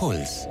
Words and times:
Puls. 0.00 0.48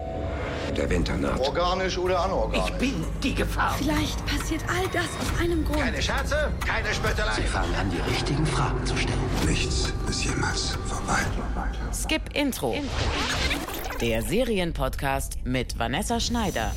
Der 0.77 0.87
Winter 0.91 1.17
naht. 1.17 1.39
Organisch 1.39 1.97
oder 1.97 2.23
anorganisch? 2.23 2.69
Ich 2.69 2.75
bin 2.75 3.03
die 3.23 3.33
Gefahr. 3.33 3.73
Vielleicht 3.79 4.23
passiert 4.27 4.61
all 4.69 4.87
das 4.93 5.05
aus 5.05 5.41
einem 5.41 5.65
Grund. 5.65 5.79
Keine 5.79 5.99
Scherze, 5.99 6.51
keine 6.63 6.93
Spöttelei. 6.93 7.33
Sie 7.33 7.41
fangen 7.41 7.73
an, 7.73 7.89
die 7.89 8.11
richtigen 8.11 8.45
Fragen 8.45 8.85
zu 8.85 8.95
stellen. 8.95 9.17
Nichts 9.47 9.91
ist 10.07 10.23
jemals 10.23 10.77
vorbei. 10.85 11.21
Skip 11.91 12.21
Intro. 12.35 12.75
Der 13.99 14.21
Serienpodcast 14.21 15.39
mit 15.45 15.79
Vanessa 15.79 16.19
Schneider. 16.19 16.71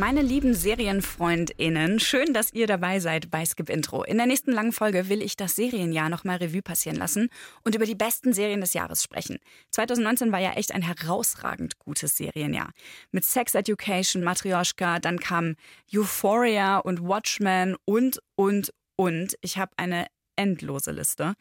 Meine 0.00 0.22
lieben 0.22 0.54
SerienfreundInnen, 0.54 2.00
schön, 2.00 2.32
dass 2.32 2.54
ihr 2.54 2.66
dabei 2.66 3.00
seid 3.00 3.30
bei 3.30 3.44
Skip 3.44 3.68
Intro. 3.68 4.02
In 4.02 4.16
der 4.16 4.24
nächsten 4.24 4.50
langen 4.50 4.72
Folge 4.72 5.10
will 5.10 5.20
ich 5.20 5.36
das 5.36 5.56
Serienjahr 5.56 6.08
nochmal 6.08 6.38
Revue 6.38 6.62
passieren 6.62 6.96
lassen 6.96 7.28
und 7.64 7.74
über 7.74 7.84
die 7.84 7.94
besten 7.94 8.32
Serien 8.32 8.62
des 8.62 8.72
Jahres 8.72 9.02
sprechen. 9.02 9.40
2019 9.72 10.32
war 10.32 10.38
ja 10.38 10.52
echt 10.52 10.72
ein 10.72 10.80
herausragend 10.80 11.78
gutes 11.78 12.16
Serienjahr. 12.16 12.72
Mit 13.12 13.26
Sex 13.26 13.54
Education, 13.54 14.24
Matryoshka, 14.24 15.00
dann 15.00 15.20
kam 15.20 15.56
Euphoria 15.94 16.78
und 16.78 17.06
Watchmen 17.06 17.76
und, 17.84 18.22
und, 18.36 18.72
und. 18.96 19.36
Ich 19.42 19.58
habe 19.58 19.72
eine 19.76 20.06
endlose 20.34 20.92
Liste. 20.92 21.34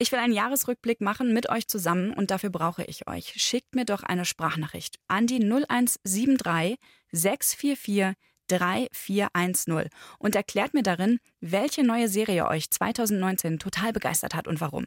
Ich 0.00 0.12
will 0.12 0.20
einen 0.20 0.32
Jahresrückblick 0.32 1.00
machen 1.00 1.32
mit 1.32 1.48
euch 1.48 1.66
zusammen 1.66 2.12
und 2.12 2.30
dafür 2.30 2.50
brauche 2.50 2.84
ich 2.84 3.08
euch. 3.08 3.32
Schickt 3.36 3.74
mir 3.74 3.84
doch 3.84 4.04
eine 4.04 4.24
Sprachnachricht 4.24 5.00
an 5.08 5.26
die 5.26 5.40
0173 5.40 6.78
644 7.10 8.14
3410 8.46 9.90
und 10.18 10.36
erklärt 10.36 10.72
mir 10.72 10.84
darin, 10.84 11.18
welche 11.40 11.82
neue 11.82 12.08
Serie 12.08 12.46
euch 12.46 12.70
2019 12.70 13.58
total 13.58 13.92
begeistert 13.92 14.34
hat 14.34 14.46
und 14.46 14.60
warum. 14.60 14.86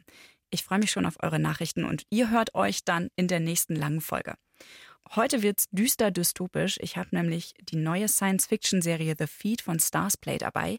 Ich 0.50 0.64
freue 0.64 0.78
mich 0.78 0.90
schon 0.90 1.06
auf 1.06 1.22
eure 1.22 1.38
Nachrichten 1.38 1.84
und 1.84 2.04
ihr 2.10 2.30
hört 2.30 2.54
euch 2.54 2.84
dann 2.84 3.08
in 3.14 3.28
der 3.28 3.40
nächsten 3.40 3.76
langen 3.76 4.00
Folge. 4.00 4.34
Heute 5.10 5.42
wird's 5.42 5.68
düster 5.70 6.10
dystopisch. 6.10 6.78
Ich 6.80 6.96
habe 6.96 7.08
nämlich 7.12 7.54
die 7.60 7.76
neue 7.76 8.08
Science-Fiction-Serie 8.08 9.14
The 9.18 9.26
Feed 9.26 9.60
von 9.60 9.78
Starsplay 9.78 10.38
dabei. 10.38 10.78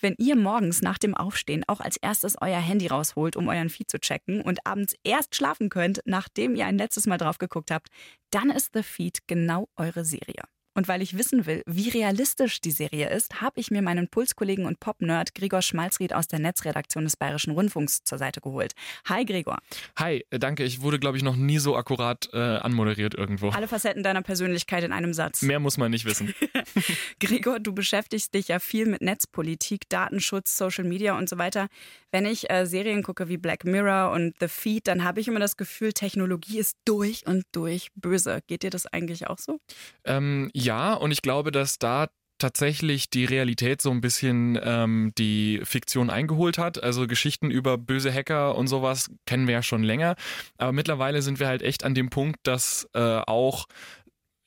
Wenn 0.00 0.14
ihr 0.18 0.36
morgens 0.36 0.82
nach 0.82 0.98
dem 0.98 1.14
Aufstehen 1.14 1.64
auch 1.66 1.80
als 1.80 1.96
erstes 1.96 2.36
euer 2.40 2.60
Handy 2.60 2.86
rausholt, 2.86 3.36
um 3.36 3.48
euren 3.48 3.68
Feed 3.68 3.90
zu 3.90 3.98
checken 3.98 4.40
und 4.40 4.66
abends 4.66 4.94
erst 5.04 5.36
schlafen 5.36 5.68
könnt, 5.68 6.00
nachdem 6.04 6.54
ihr 6.54 6.66
ein 6.66 6.78
letztes 6.78 7.06
Mal 7.06 7.18
drauf 7.18 7.38
geguckt 7.38 7.70
habt, 7.70 7.88
dann 8.30 8.50
ist 8.50 8.72
The 8.74 8.82
Feed 8.82 9.26
genau 9.26 9.68
eure 9.76 10.04
Serie. 10.04 10.42
Und 10.78 10.86
weil 10.86 11.02
ich 11.02 11.18
wissen 11.18 11.44
will, 11.44 11.64
wie 11.66 11.88
realistisch 11.88 12.60
die 12.60 12.70
Serie 12.70 13.10
ist, 13.10 13.40
habe 13.40 13.58
ich 13.58 13.72
mir 13.72 13.82
meinen 13.82 14.06
Pulskollegen 14.06 14.64
und 14.64 14.78
Pop-Nerd 14.78 15.34
Gregor 15.34 15.60
Schmalzried 15.60 16.12
aus 16.12 16.28
der 16.28 16.38
Netzredaktion 16.38 17.02
des 17.02 17.16
Bayerischen 17.16 17.50
Rundfunks 17.50 18.04
zur 18.04 18.16
Seite 18.16 18.40
geholt. 18.40 18.74
Hi 19.08 19.24
Gregor. 19.24 19.58
Hi, 19.96 20.24
äh, 20.30 20.38
danke. 20.38 20.62
Ich 20.62 20.80
wurde, 20.80 21.00
glaube 21.00 21.16
ich, 21.16 21.24
noch 21.24 21.34
nie 21.34 21.58
so 21.58 21.74
akkurat 21.74 22.28
äh, 22.32 22.38
anmoderiert 22.38 23.14
irgendwo. 23.14 23.48
Alle 23.48 23.66
Facetten 23.66 24.04
deiner 24.04 24.22
Persönlichkeit 24.22 24.84
in 24.84 24.92
einem 24.92 25.14
Satz. 25.14 25.42
Mehr 25.42 25.58
muss 25.58 25.78
man 25.78 25.90
nicht 25.90 26.04
wissen. 26.04 26.32
Gregor, 27.18 27.58
du 27.58 27.74
beschäftigst 27.74 28.32
dich 28.32 28.46
ja 28.46 28.60
viel 28.60 28.86
mit 28.86 29.02
Netzpolitik, 29.02 29.88
Datenschutz, 29.88 30.56
Social 30.56 30.84
Media 30.84 31.18
und 31.18 31.28
so 31.28 31.38
weiter. 31.38 31.66
Wenn 32.12 32.24
ich 32.24 32.50
äh, 32.50 32.66
Serien 32.66 33.02
gucke 33.02 33.28
wie 33.28 33.36
Black 33.36 33.64
Mirror 33.64 34.12
und 34.12 34.36
The 34.38 34.46
Feed, 34.46 34.86
dann 34.86 35.02
habe 35.02 35.20
ich 35.20 35.26
immer 35.26 35.40
das 35.40 35.56
Gefühl, 35.56 35.92
Technologie 35.92 36.58
ist 36.60 36.76
durch 36.84 37.26
und 37.26 37.42
durch 37.50 37.88
böse. 37.96 38.42
Geht 38.46 38.62
dir 38.62 38.70
das 38.70 38.86
eigentlich 38.86 39.26
auch 39.26 39.38
so? 39.38 39.58
Ähm, 40.04 40.50
ja, 40.54 40.67
und 40.94 41.10
ich 41.10 41.22
glaube, 41.22 41.50
dass 41.50 41.78
da 41.78 42.08
tatsächlich 42.38 43.10
die 43.10 43.24
Realität 43.24 43.82
so 43.82 43.90
ein 43.90 44.00
bisschen 44.00 44.58
ähm, 44.62 45.12
die 45.18 45.60
Fiktion 45.64 46.08
eingeholt 46.08 46.56
hat. 46.56 46.82
Also 46.82 47.06
Geschichten 47.06 47.50
über 47.50 47.76
böse 47.76 48.12
Hacker 48.12 48.54
und 48.54 48.68
sowas 48.68 49.10
kennen 49.26 49.46
wir 49.46 49.54
ja 49.54 49.62
schon 49.62 49.82
länger. 49.82 50.14
Aber 50.56 50.72
mittlerweile 50.72 51.20
sind 51.20 51.40
wir 51.40 51.48
halt 51.48 51.62
echt 51.62 51.84
an 51.84 51.94
dem 51.94 52.10
Punkt, 52.10 52.38
dass 52.44 52.88
äh, 52.94 53.20
auch 53.26 53.66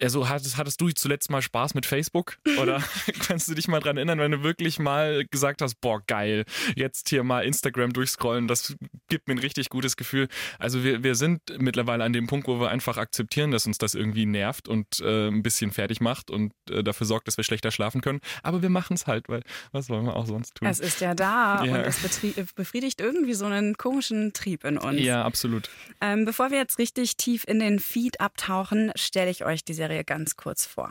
also 0.02 0.28
hattest, 0.28 0.58
hattest 0.58 0.82
du 0.82 0.90
zuletzt 0.90 1.30
mal 1.30 1.42
Spaß 1.42 1.74
mit 1.74 1.86
Facebook? 1.86 2.38
Oder 2.60 2.84
kannst 3.28 3.48
du 3.48 3.54
dich 3.54 3.68
mal 3.68 3.80
dran 3.80 3.98
erinnern, 3.98 4.20
wenn 4.20 4.32
du 4.32 4.44
wirklich 4.44 4.80
mal 4.80 5.26
gesagt 5.30 5.62
hast, 5.62 5.76
boah, 5.82 6.02
geil, 6.06 6.46
jetzt 6.76 7.10
hier 7.10 7.24
mal 7.24 7.46
Instagram 7.46 7.94
durchscrollen, 7.94 8.48
das 8.48 8.76
gibt 9.08 9.28
mir 9.28 9.36
ein 9.36 9.40
richtig 9.40 9.70
gutes 9.70 9.98
Gefühl. 9.98 10.28
Also 10.60 10.84
wir, 10.84 11.04
wir 11.04 11.16
sind 11.16 11.42
mittlerweile 11.60 12.04
an 12.04 12.14
dem 12.14 12.28
Punkt, 12.28 12.48
wo 12.48 12.60
wir 12.60 12.70
einfach 12.70 12.98
akzeptieren, 12.98 13.52
dass 13.52 13.66
uns 13.66 13.78
das 13.78 13.96
irgendwie 13.96 14.26
nervt 14.26 14.68
und 14.68 15.00
äh, 15.02 15.28
ein 15.28 15.44
bisschen 15.44 15.72
fertig 15.72 16.02
macht 16.02 16.32
und 16.32 16.54
äh, 16.70 16.84
dafür 16.84 17.08
sorgt, 17.08 17.28
dass 17.28 17.38
wir 17.38 17.44
schlechter 17.44 17.72
schlafen 17.72 18.02
können. 18.02 18.20
Aber 18.44 18.62
wir 18.62 18.70
machen 18.70 18.94
es 18.94 19.08
halt, 19.08 19.30
weil 19.30 19.44
was 19.72 19.90
wollen 19.90 20.06
wir 20.06 20.16
auch 20.16 20.26
sonst 20.26 20.56
tun? 20.56 20.68
Es 20.68 20.80
ist 20.80 21.02
ja 21.02 21.14
da 21.14 21.64
ja. 21.64 21.76
und 21.76 21.80
es 21.82 22.54
befriedigt 22.54 23.02
irgendwie 23.02 23.34
so 23.34 23.46
einen 23.46 23.78
komischen 23.78 24.34
Trieb 24.34 24.64
in 24.64 24.78
uns. 24.78 25.00
Ja, 25.00 25.24
absolut. 25.24 25.70
Ähm, 26.00 26.26
bevor 26.26 26.52
wir 26.52 26.58
jetzt 26.58 26.80
richtig 26.80 27.18
tief 27.18 27.44
in 27.48 27.60
den 27.60 27.80
Feed 27.80 28.20
abtauchen, 28.20 28.92
stelle 28.96 29.30
ich 29.30 29.46
euch 29.46 29.64
die 29.64 29.74
Serie 29.74 29.91
ganz 30.04 30.36
kurz 30.36 30.66
vor. 30.66 30.90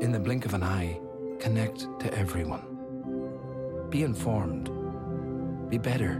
In 0.00 0.12
the 0.12 0.18
blink 0.18 0.44
of 0.44 0.54
an 0.54 0.62
eye, 0.62 1.00
connect 1.40 1.88
to 2.00 2.08
everyone. 2.12 2.62
Be 3.90 4.02
informed. 4.02 4.70
Be 5.70 5.78
better. 5.78 6.18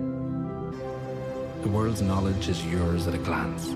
The 1.62 1.70
world's 1.70 2.00
knowledge 2.00 2.48
is 2.48 2.62
yours 2.66 3.08
at 3.08 3.14
a 3.14 3.18
glance. 3.18 3.74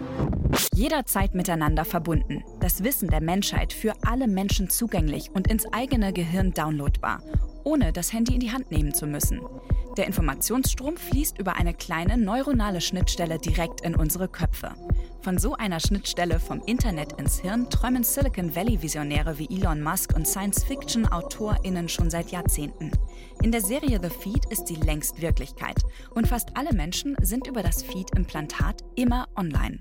Jederzeit 0.74 1.34
miteinander 1.34 1.84
verbunden. 1.84 2.44
Das 2.60 2.84
Wissen 2.84 3.08
der 3.08 3.20
Menschheit 3.20 3.72
für 3.72 3.94
alle 4.06 4.28
Menschen 4.28 4.70
zugänglich 4.70 5.30
und 5.34 5.48
ins 5.48 5.66
eigene 5.72 6.12
Gehirn 6.12 6.52
downloadbar, 6.52 7.22
ohne 7.64 7.92
das 7.92 8.12
Handy 8.12 8.34
in 8.34 8.40
die 8.40 8.52
Hand 8.52 8.70
nehmen 8.70 8.94
zu 8.94 9.06
müssen. 9.06 9.40
Der 9.98 10.06
Informationsstrom 10.06 10.96
fließt 10.96 11.38
über 11.38 11.56
eine 11.56 11.74
kleine 11.74 12.16
neuronale 12.16 12.80
Schnittstelle 12.80 13.40
direkt 13.40 13.80
in 13.80 13.96
unsere 13.96 14.28
Köpfe. 14.28 14.76
Von 15.22 15.38
so 15.38 15.54
einer 15.54 15.80
Schnittstelle 15.80 16.38
vom 16.38 16.62
Internet 16.66 17.14
ins 17.14 17.40
Hirn 17.40 17.68
träumen 17.68 18.04
Silicon 18.04 18.54
Valley-Visionäre 18.54 19.38
wie 19.40 19.48
Elon 19.50 19.82
Musk 19.82 20.14
und 20.14 20.28
Science-Fiction-AutorInnen 20.28 21.88
schon 21.88 22.10
seit 22.10 22.30
Jahrzehnten. 22.30 22.92
In 23.42 23.50
der 23.50 23.60
Serie 23.60 23.98
The 24.00 24.08
Feed 24.08 24.44
ist 24.52 24.68
sie 24.68 24.76
längst 24.76 25.20
Wirklichkeit 25.20 25.82
und 26.14 26.28
fast 26.28 26.56
alle 26.56 26.72
Menschen 26.72 27.16
sind 27.20 27.48
über 27.48 27.64
das 27.64 27.82
Feed-Implantat 27.82 28.84
immer 28.94 29.26
online. 29.34 29.80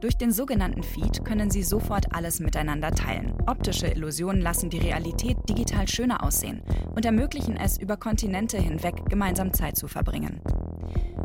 Durch 0.00 0.16
den 0.16 0.30
sogenannten 0.30 0.84
Feed 0.84 1.24
können 1.24 1.50
Sie 1.50 1.64
sofort 1.64 2.14
alles 2.14 2.38
miteinander 2.38 2.92
teilen. 2.92 3.32
Optische 3.46 3.88
Illusionen 3.88 4.40
lassen 4.40 4.70
die 4.70 4.78
Realität 4.78 5.36
digital 5.48 5.88
schöner 5.88 6.22
aussehen 6.22 6.62
und 6.94 7.04
ermöglichen 7.04 7.56
es, 7.56 7.78
über 7.78 7.96
Kontinente 7.96 8.58
hinweg 8.58 8.94
gemeinsam 9.08 9.52
Zeit 9.52 9.76
zu 9.76 9.88
verbringen. 9.88 10.40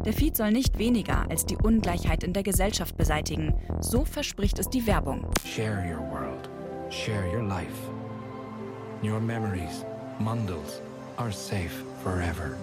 Der 0.06 0.14
Feed 0.14 0.36
soll 0.36 0.52
nicht 0.52 0.80
weniger 0.80 1.30
als 1.30 1.46
die 1.46 1.56
Ungleichheit 1.56 2.24
in 2.24 2.34
der 2.34 2.42
Gesellschaft 2.42 2.98
beseitigen. 2.98 3.54
So 3.80 4.06
verspricht 4.06 4.58
es 4.58 4.70
die 4.70 4.88
Werbung. 4.88 5.28
Share 5.46 5.84
your 5.88 6.02
world. 6.12 6.50
Share 6.90 7.32
your 7.32 7.44
life. 7.44 7.90
Your 9.04 9.20
memories, 9.20 9.86
Mundels, 10.20 10.82
are 11.18 11.32
safe 11.32 11.84
forever. 12.04 12.58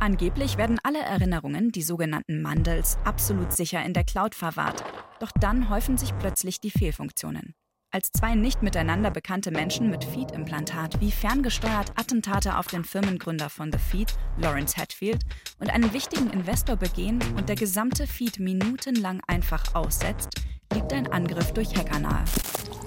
Angeblich 0.00 0.56
werden 0.56 0.78
alle 0.84 1.00
Erinnerungen, 1.00 1.72
die 1.72 1.82
sogenannten 1.82 2.40
Mandels, 2.40 2.98
absolut 3.04 3.52
sicher 3.52 3.84
in 3.84 3.92
der 3.92 4.04
Cloud 4.04 4.34
verwahrt. 4.34 4.84
Doch 5.18 5.32
dann 5.40 5.68
häufen 5.70 5.98
sich 5.98 6.16
plötzlich 6.18 6.60
die 6.60 6.70
Fehlfunktionen. 6.70 7.54
Als 7.90 8.12
zwei 8.12 8.34
nicht 8.34 8.62
miteinander 8.62 9.10
bekannte 9.10 9.50
Menschen 9.50 9.88
mit 9.90 10.04
Feed-Implantat 10.04 11.00
wie 11.00 11.10
ferngesteuert 11.10 11.90
Attentate 11.96 12.58
auf 12.58 12.66
den 12.66 12.84
Firmengründer 12.84 13.48
von 13.48 13.72
The 13.72 13.78
Feed, 13.78 14.14
Lawrence 14.36 14.76
Hatfield, 14.76 15.22
und 15.58 15.70
einen 15.70 15.92
wichtigen 15.94 16.30
Investor 16.30 16.76
begehen 16.76 17.18
und 17.36 17.48
der 17.48 17.56
gesamte 17.56 18.06
Feed 18.06 18.38
minutenlang 18.38 19.20
einfach 19.26 19.74
aussetzt, 19.74 20.28
liegt 20.74 20.92
ein 20.92 21.10
Angriff 21.10 21.52
durch 21.52 21.74
Hacker 21.74 21.98
nahe. 21.98 22.24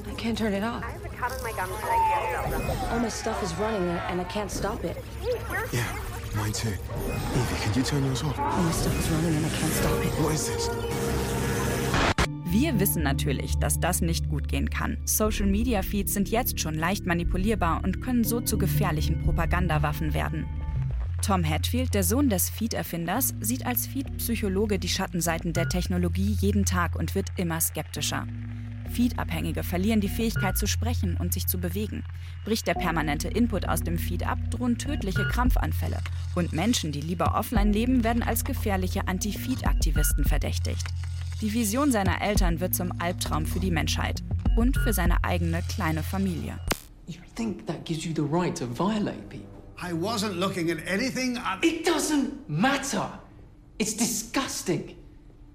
I 0.07 0.13
can't 0.21 0.37
turn 0.37 0.53
it 0.53 0.63
off. 0.63 0.83
All 2.91 2.99
my 2.99 3.09
stuff 3.09 3.41
is 3.41 3.53
running 3.59 3.89
and 4.09 4.21
I 4.21 4.25
can't 4.25 4.51
stop 4.51 4.83
it. 4.83 4.95
Yeah, 5.73 5.81
mine 6.35 6.53
too. 6.53 6.69
Evie, 6.69 7.63
can 7.63 7.73
you 7.73 7.83
turn 7.83 8.05
yours 8.05 8.23
off? 8.23 8.37
All 8.39 8.63
my 8.63 8.71
stuff 8.71 8.97
is 8.99 9.09
running 9.09 9.35
and 9.35 9.45
I 9.45 9.49
can't 9.49 9.73
stop 9.73 10.05
it. 10.05 10.11
What 10.21 10.33
is 10.33 10.47
this? 10.47 10.69
Wir 12.45 12.79
wissen 12.81 13.03
natürlich, 13.03 13.57
dass 13.59 13.79
das 13.79 14.01
nicht 14.01 14.29
gut 14.29 14.49
gehen 14.49 14.69
kann. 14.69 14.97
Social 15.05 15.47
Media 15.47 15.81
Feeds 15.81 16.13
sind 16.13 16.29
jetzt 16.29 16.59
schon 16.59 16.75
leicht 16.75 17.05
manipulierbar 17.05 17.81
und 17.83 18.01
können 18.01 18.25
so 18.25 18.41
zu 18.41 18.57
gefährlichen 18.57 19.21
Propagandawaffen 19.23 20.13
werden. 20.13 20.45
Tom 21.21 21.47
Hatfield, 21.47 21.93
der 21.93 22.03
Sohn 22.03 22.29
des 22.29 22.49
Feed-Erfinders, 22.49 23.35
sieht 23.39 23.65
als 23.65 23.87
Feed-Psychologe 23.87 24.79
die 24.79 24.89
Schattenseiten 24.89 25.53
der 25.53 25.69
Technologie 25.69 26.35
jeden 26.41 26.65
Tag 26.65 26.95
und 26.97 27.15
wird 27.15 27.27
immer 27.37 27.61
skeptischer. 27.61 28.27
Feed-Abhängige 28.91 29.63
verlieren 29.63 30.01
die 30.01 30.09
Fähigkeit 30.09 30.57
zu 30.57 30.67
sprechen 30.67 31.17
und 31.17 31.33
sich 31.33 31.47
zu 31.47 31.57
bewegen. 31.57 32.03
Bricht 32.45 32.67
der 32.67 32.75
permanente 32.75 33.27
Input 33.27 33.67
aus 33.67 33.81
dem 33.81 33.97
Feed 33.97 34.27
ab, 34.27 34.37
drohen 34.51 34.77
tödliche 34.77 35.27
Krampfanfälle. 35.27 35.97
Und 36.35 36.53
Menschen, 36.53 36.91
die 36.91 37.01
lieber 37.01 37.35
offline 37.35 37.73
leben, 37.73 38.03
werden 38.03 38.21
als 38.21 38.43
gefährliche 38.43 39.07
Anti-Feed-Aktivisten 39.07 40.25
verdächtigt. 40.25 40.85
Die 41.41 41.53
Vision 41.53 41.91
seiner 41.91 42.21
Eltern 42.21 42.59
wird 42.59 42.75
zum 42.75 42.91
Albtraum 42.99 43.47
für 43.47 43.59
die 43.59 43.71
Menschheit 43.71 44.21
und 44.55 44.77
für 44.77 44.93
seine 44.93 45.23
eigene 45.23 45.63
kleine 45.63 46.03
Familie. 46.03 46.59
You 47.07 47.19
think 47.35 47.65
that 47.65 47.83
gives 47.83 48.05
you 48.05 48.13
the 48.15 48.21
right 48.21 48.55
to 48.57 48.67
violate 48.67 49.27
people? 49.29 49.47
I 49.81 49.93
wasn't 49.93 50.37
looking 50.37 50.69
at 50.69 50.77
anything. 50.87 51.39
It 51.63 51.87
doesn't 51.87 52.31
matter. 52.47 53.09
It's 53.79 53.97
disgusting. 53.97 54.95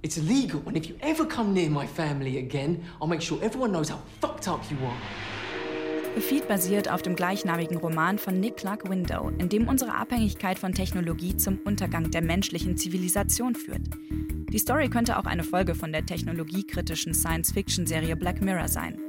It's 0.06 0.18
illegal, 0.18 0.62
and 0.66 0.76
if 0.76 0.88
you 0.88 0.94
ever 1.00 1.26
come 1.26 1.52
near 1.52 1.68
my 1.68 1.84
family 1.84 2.38
again, 2.38 2.80
I'll 3.00 3.08
make 3.08 3.20
sure 3.20 3.42
everyone 3.42 3.72
knows 3.72 3.90
how 3.90 3.98
fucked 4.20 4.46
up 4.46 4.60
you 4.70 4.76
are. 4.86 6.20
Feed 6.20 6.46
basiert 6.46 6.88
auf 6.88 7.02
dem 7.02 7.16
gleichnamigen 7.16 7.76
Roman 7.76 8.16
von 8.16 8.38
Nick 8.38 8.58
Clark 8.58 8.88
Window, 8.88 9.32
in 9.38 9.48
dem 9.48 9.66
unsere 9.66 9.94
Abhängigkeit 9.94 10.60
von 10.60 10.72
Technologie 10.74 11.36
zum 11.36 11.58
Untergang 11.64 12.12
der 12.12 12.22
menschlichen 12.22 12.76
Zivilisation 12.76 13.56
führt. 13.56 13.82
Die 14.52 14.58
Story 14.60 14.88
könnte 14.88 15.18
auch 15.18 15.24
eine 15.24 15.42
Folge 15.42 15.74
von 15.74 15.90
der 15.90 16.06
technologiekritischen 16.06 17.12
Science-Fiction-Serie 17.12 18.14
Black 18.14 18.40
Mirror 18.40 18.68
sein. 18.68 19.00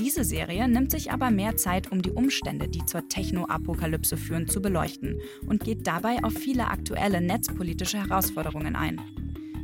Diese 0.00 0.24
Serie 0.24 0.66
nimmt 0.66 0.90
sich 0.90 1.12
aber 1.12 1.30
mehr 1.30 1.56
Zeit, 1.58 1.92
um 1.92 2.02
die 2.02 2.10
Umstände, 2.10 2.66
die 2.66 2.84
zur 2.86 3.06
Techno-Apokalypse 3.06 4.16
führen, 4.16 4.48
zu 4.48 4.60
beleuchten 4.60 5.20
und 5.46 5.62
geht 5.62 5.86
dabei 5.86 6.16
auf 6.24 6.32
viele 6.32 6.66
aktuelle 6.66 7.20
netzpolitische 7.20 7.98
Herausforderungen 7.98 8.74
ein. 8.74 9.00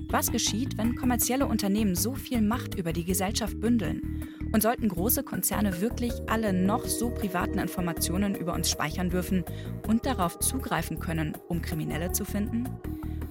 Was 0.08 0.30
geschieht, 0.30 0.78
wenn 0.78 0.94
kommerzielle 0.94 1.46
Unternehmen 1.46 1.96
so 1.96 2.14
viel 2.14 2.40
Macht 2.40 2.76
über 2.76 2.92
die 2.92 3.04
Gesellschaft 3.04 3.60
bündeln? 3.60 4.22
Und 4.52 4.62
sollten 4.62 4.88
große 4.88 5.24
Konzerne 5.24 5.80
wirklich 5.80 6.12
alle 6.28 6.52
noch 6.52 6.84
so 6.84 7.10
privaten 7.10 7.58
Informationen 7.58 8.36
über 8.36 8.54
uns 8.54 8.70
speichern 8.70 9.10
dürfen 9.10 9.44
und 9.88 10.06
darauf 10.06 10.38
zugreifen 10.38 11.00
können, 11.00 11.36
um 11.48 11.60
Kriminelle 11.60 12.12
zu 12.12 12.24
finden? 12.24 12.68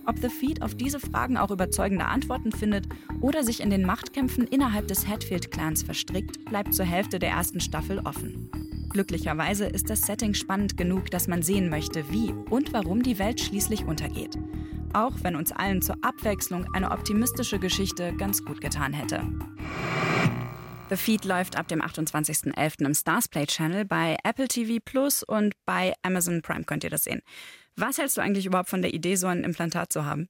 Ob 0.05 0.19
The 0.19 0.29
Feed 0.29 0.61
auf 0.61 0.75
diese 0.75 0.99
Fragen 0.99 1.37
auch 1.37 1.49
überzeugende 1.49 2.05
Antworten 2.05 2.51
findet 2.51 2.87
oder 3.21 3.43
sich 3.43 3.61
in 3.61 3.69
den 3.69 3.85
Machtkämpfen 3.85 4.45
innerhalb 4.45 4.87
des 4.87 5.07
Hatfield-Clans 5.07 5.83
verstrickt, 5.83 6.43
bleibt 6.45 6.73
zur 6.73 6.85
Hälfte 6.85 7.19
der 7.19 7.29
ersten 7.29 7.61
Staffel 7.61 7.99
offen. 8.03 8.49
Glücklicherweise 8.89 9.65
ist 9.65 9.89
das 9.89 10.01
Setting 10.01 10.33
spannend 10.33 10.77
genug, 10.77 11.09
dass 11.09 11.27
man 11.27 11.41
sehen 11.41 11.69
möchte, 11.69 12.11
wie 12.11 12.33
und 12.49 12.73
warum 12.73 13.01
die 13.01 13.17
Welt 13.17 13.39
schließlich 13.39 13.85
untergeht. 13.85 14.37
Auch 14.95 15.11
wenn 15.23 15.35
uns 15.35 15.51
allen 15.51 15.81
zur 15.81 15.97
Abwechslung 16.01 16.73
eine 16.73 16.91
optimistische 16.91 17.59
Geschichte 17.59 18.15
ganz 18.15 18.45
gut 18.45 18.61
getan 18.61 18.93
hätte. 18.93 19.21
The 20.89 20.95
Feed 20.95 21.25
läuft 21.25 21.57
ab 21.57 21.67
dem 21.67 21.81
28.11. 21.81 22.85
im 22.85 22.93
Stars 22.93 23.27
Play 23.27 23.45
Channel 23.45 23.83
bei 23.83 24.15
Apple 24.23 24.47
TV 24.47 24.79
Plus 24.83 25.21
und 25.21 25.53
bei 25.65 25.93
Amazon 26.01 26.41
Prime 26.41 26.63
könnt 26.63 26.85
ihr 26.85 26.89
das 26.89 27.03
sehen. 27.03 27.21
Was 27.75 27.97
hältst 27.97 28.15
du 28.15 28.21
eigentlich 28.21 28.45
überhaupt 28.45 28.69
von 28.69 28.81
der 28.81 28.93
Idee, 28.93 29.17
so 29.17 29.27
ein 29.27 29.43
Implantat 29.43 29.91
zu 29.91 30.05
haben? 30.05 30.29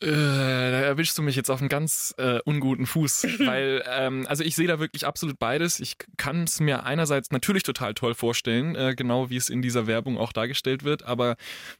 Äh, 0.00 0.06
da 0.06 0.80
erwischst 0.80 1.18
du 1.18 1.22
mich 1.22 1.34
jetzt 1.34 1.50
auf 1.50 1.58
einen 1.58 1.68
ganz 1.68 2.14
äh, 2.18 2.38
unguten 2.44 2.86
Fuß, 2.86 3.24
weil 3.40 3.82
ähm, 3.90 4.26
also 4.28 4.44
ich 4.44 4.54
sehe 4.54 4.68
da 4.68 4.78
wirklich 4.78 5.04
absolut 5.04 5.40
beides. 5.40 5.80
Ich 5.80 5.96
kann 6.16 6.44
es 6.44 6.60
mir 6.60 6.84
einerseits 6.84 7.32
natürlich 7.32 7.64
total 7.64 7.94
toll 7.94 8.14
vorstellen, 8.14 8.76
äh, 8.76 8.94
genau 8.94 9.28
wie 9.28 9.36
es 9.36 9.50
in 9.50 9.60
dieser 9.60 9.88
Werbung 9.88 10.16
auch 10.16 10.32
dargestellt 10.32 10.84
wird, 10.84 11.02
aber 11.02 11.36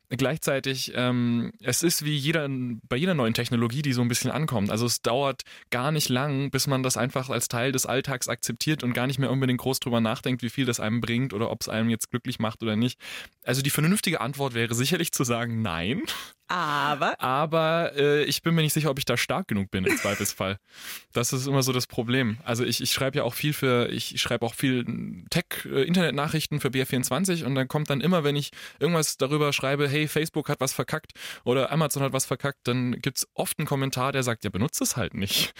gleichzeitig 0.09 0.93
ähm, 0.97 1.53
es 1.61 1.85
ist 1.85 2.05
wie 2.05 2.17
jeder 2.17 2.49
bei 2.89 2.97
jeder 2.97 3.15
neuen 3.15 3.35
Technologie, 3.35 3.83
die 3.83 3.93
so 3.93 4.03
ein 4.03 4.09
bisschen 4.09 4.33
ankommt. 4.33 4.73
Also 4.73 4.87
es 4.87 5.01
dauert 5.01 5.43
gar 5.71 5.93
nicht 5.93 6.09
lang, 6.09 6.51
bis 6.51 6.67
man 6.67 6.83
das 6.83 6.97
einfach 6.97 7.31
als 7.31 7.47
Teil 7.47 7.71
des 7.71 7.87
Alltags 7.87 8.29
akzeptiert 8.29 8.83
und 8.83 8.95
gar 8.95 9.07
nicht 9.07 9.21
mehr 9.21 9.31
unbedingt 9.31 9.61
groß 9.61 9.79
drüber 9.79 10.01
nachdenkt, 10.01 10.43
wie 10.43 10.51
viel 10.51 10.67
das 10.67 10.81
einem 10.81 11.01
bringt 11.01 11.35
oder 11.35 11.51
ob 11.51 11.61
es 11.61 11.69
einem 11.69 11.89
jetzt 11.89 12.11
glücklich 12.11 12.41
macht 12.41 12.65
oder 12.65 12.75
nicht. 12.75 12.99
Also 13.45 13.63
die 13.63 13.71
vernünftige 13.71 14.21
Antwort 14.21 14.55
wäre 14.55 14.75
sicherlich 14.75 15.13
zu 15.13 15.23
sagen, 15.23 15.63
nein. 15.63 16.03
Aber. 16.49 17.21
Aber 17.21 17.93
äh, 17.97 18.25
ich 18.25 18.43
bin 18.43 18.55
mir 18.55 18.63
nicht 18.63 18.73
sicher, 18.73 18.91
ob 18.91 18.99
ich 18.99 19.05
da 19.05 19.17
stark 19.17 19.49
genug 19.49 19.71
bin 19.71 19.85
im 19.85 19.97
Zweifelsfall. 19.97 20.59
Das 21.13 21.33
ist 21.33 21.47
immer 21.47 21.63
so 21.63 21.73
das 21.73 21.87
Problem. 21.87 22.39
Also 22.45 22.65
ich, 22.65 22.83
ich 22.83 22.93
schreibe 22.93 23.19
ja 23.19 23.25
auch 23.25 23.35
viel 23.35 23.53
für, 23.53 23.89
ich 23.91 24.21
schreibe 24.21 24.45
auch 24.47 24.55
viel 24.55 24.85
Tech-Internet-Nachrichten 25.31 26.61
für 26.61 26.69
BR24 26.69 27.45
und 27.45 27.55
dann 27.55 27.69
kommt 27.69 27.91
dann 27.91 28.01
immer, 28.01 28.25
wenn 28.25 28.37
ich 28.37 28.51
irgendwas 28.79 29.17
darüber 29.17 29.53
schreibe, 29.53 29.89
hey, 29.89 30.09
Facebook 30.09 30.49
hat 30.49 30.61
was 30.61 30.73
verkackt 30.73 31.13
oder 31.45 31.71
Amazon 31.71 32.03
hat 32.03 32.13
was 32.13 32.27
verkackt, 32.27 32.61
dann 32.65 32.93
gibt's 33.01 33.27
oft 33.35 33.59
einen 33.59 33.67
Kommentar, 33.67 34.13
der 34.13 34.23
sagt, 34.23 34.45
ja, 34.45 34.51
benutzt 34.51 34.81
es 34.81 34.97
halt 34.97 35.15
nicht. 35.15 35.53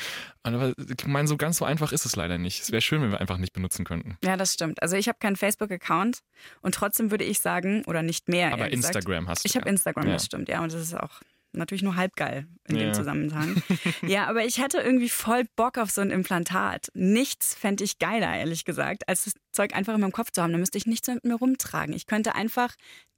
Aber 0.43 0.73
ich 0.79 1.07
meine, 1.07 1.29
so 1.29 1.37
ganz 1.37 1.59
so 1.59 1.65
einfach 1.65 1.93
ist 1.93 2.07
es 2.07 2.17
leider 2.17 2.39
nicht. 2.39 2.63
Es 2.63 2.71
wäre 2.73 2.81
schön, 2.81 3.03
wenn 3.03 3.11
wir 3.11 3.21
einfach 3.21 3.39
nicht 3.39 3.53
benutzen 3.53 3.85
könnten. 3.85 4.17
Ja, 4.25 4.37
das 4.37 4.55
stimmt. 4.55 4.83
Also 4.83 4.97
ich 4.97 5.09
habe 5.09 5.19
keinen 5.21 5.37
Facebook-Account 5.37 6.21
und 6.63 6.75
trotzdem 6.75 7.11
würde 7.11 7.25
ich 7.25 7.41
sagen, 7.41 7.85
oder 7.87 8.03
nicht 8.03 8.29
mehr. 8.29 8.53
Aber 8.53 8.71
Instagram 8.71 9.25
gesagt, 9.25 9.29
hast 9.29 9.45
du. 9.45 9.49
Ich 9.49 9.57
habe 9.57 9.67
ja. 9.67 9.73
Instagram, 9.73 10.07
Ja. 10.07 10.13
das 10.15 10.25
stimmt, 10.25 10.49
ja. 10.49 10.63
Und 10.63 10.73
das 10.79 10.89
ist 10.89 10.95
auch 10.95 11.21
natürlich 11.53 11.83
nur 11.83 11.97
halb 11.97 12.15
geil 12.17 12.47
in 12.69 12.77
Ja. 12.77 12.83
dem 12.85 12.95
Zusammenhang. 12.95 13.63
ja, 14.07 14.27
aber 14.27 14.45
ich 14.45 14.59
hätte 14.59 14.79
irgendwie 14.79 15.09
voll 15.09 15.45
Bock 15.57 15.79
auf 15.79 15.91
so 15.91 16.01
ein 16.01 16.11
Implantat. 16.11 16.89
Nichts 16.95 17.55
fände 17.55 17.85
ich 17.85 17.99
geiler, 17.99 18.37
ehrlich 18.37 18.65
gesagt, 18.65 19.09
als 19.09 19.33
Zeug 19.59 19.75
einfach 19.75 19.95
in 19.95 20.01
meinem 20.01 20.13
Kopf 20.13 20.31
zu 20.31 20.41
haben. 20.43 20.53
Da 20.53 20.59
müsste 20.59 20.79
ich 20.79 20.87
nichts 20.87 21.09
mit 21.09 21.25
mir 21.25 21.35
rumtragen. 21.35 21.93
Ich 21.95 22.07
könnte 22.07 22.35
einfach 22.37 22.75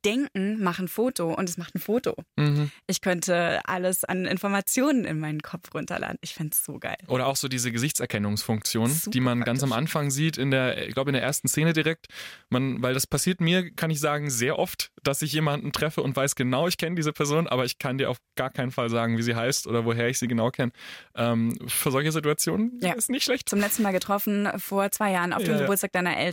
denken, 0.07 0.57
mach 0.63 0.79
ein 0.79 0.89
Foto 0.89 1.35
und 1.35 1.47
es 1.47 1.59
macht 1.59 1.75
ein 1.75 1.79
Foto. 1.81 2.15
Mhm. 2.37 2.71
Ich 2.87 3.03
könnte 3.03 3.61
alles 3.67 4.03
an 4.05 4.25
Informationen 4.25 5.05
in 5.05 5.21
meinen 5.21 5.43
Kopf 5.43 5.75
runterladen. 5.75 6.17
Ich 6.23 6.33
fände 6.33 6.53
es 6.55 6.65
so 6.65 6.79
geil. 6.79 6.97
Oder 7.09 7.27
auch 7.27 7.37
so 7.37 7.49
diese 7.49 7.71
Gesichtserkennungsfunktion, 7.71 8.89
Super 8.91 9.11
die 9.11 9.21
man 9.21 9.43
ganz 9.43 9.63
am 9.63 9.69
praktisch. 9.71 9.79
Anfang 9.83 10.11
sieht, 10.11 10.39
in 10.39 10.51
der, 10.51 10.89
ich 10.89 10.95
glaube 10.95 11.11
in 11.11 11.15
der 11.15 11.23
ersten 11.23 11.49
Szene 11.49 11.75
direkt. 11.75 12.07
Man, 12.49 12.83
weil 12.83 12.95
das 12.95 13.07
passiert 13.07 13.43
mir, 13.43 13.71
kann 13.75 13.91
ich 13.91 14.01
sagen, 14.01 14.31
sehr 14.31 14.59
oft, 14.59 14.91
dass 15.03 15.21
ich 15.21 15.33
jemanden 15.35 15.71
treffe 15.73 16.03
und 16.03 16.17
weiß 16.17 16.35
genau, 16.35 16.67
ich 16.67 16.79
kenne 16.79 16.97
diese 16.97 17.13
Person, 17.13 17.47
aber 17.47 17.67
ich 17.67 17.79
kann 17.79 17.99
dir 17.99 18.09
auf 18.09 18.17
gar 18.37 18.49
keinen 18.51 18.71
Fall 18.71 18.89
sagen, 18.89 19.19
wie 19.19 19.23
sie 19.23 19.35
heißt 19.35 19.67
oder 19.67 19.85
woher 19.85 20.09
ich 20.09 20.19
sie 20.19 20.29
genau 20.29 20.51
kenne. 20.51 20.73
Ähm, 21.15 21.59
für 21.69 21.91
solche 21.91 22.11
Situationen 22.13 22.79
Ja. 22.83 22.93
ist 22.95 23.11
nicht 23.11 23.25
schlecht. 23.25 23.51
Zum 23.51 23.61
letzten 23.61 23.83
Mal 23.83 23.93
getroffen, 23.93 24.49
vor 24.57 24.91
zwei 24.93 25.13
Jahren, 25.13 25.35
auf 25.35 25.43
dem 25.43 25.51
Ja, 25.51 25.57
ja. 25.57 25.61
Geburtstag 25.63 25.93
deiner 25.93 26.17
Eltern. 26.17 26.30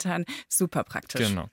Super 0.47 0.83
praktisch. 0.83 1.27
Genau. 1.27 1.49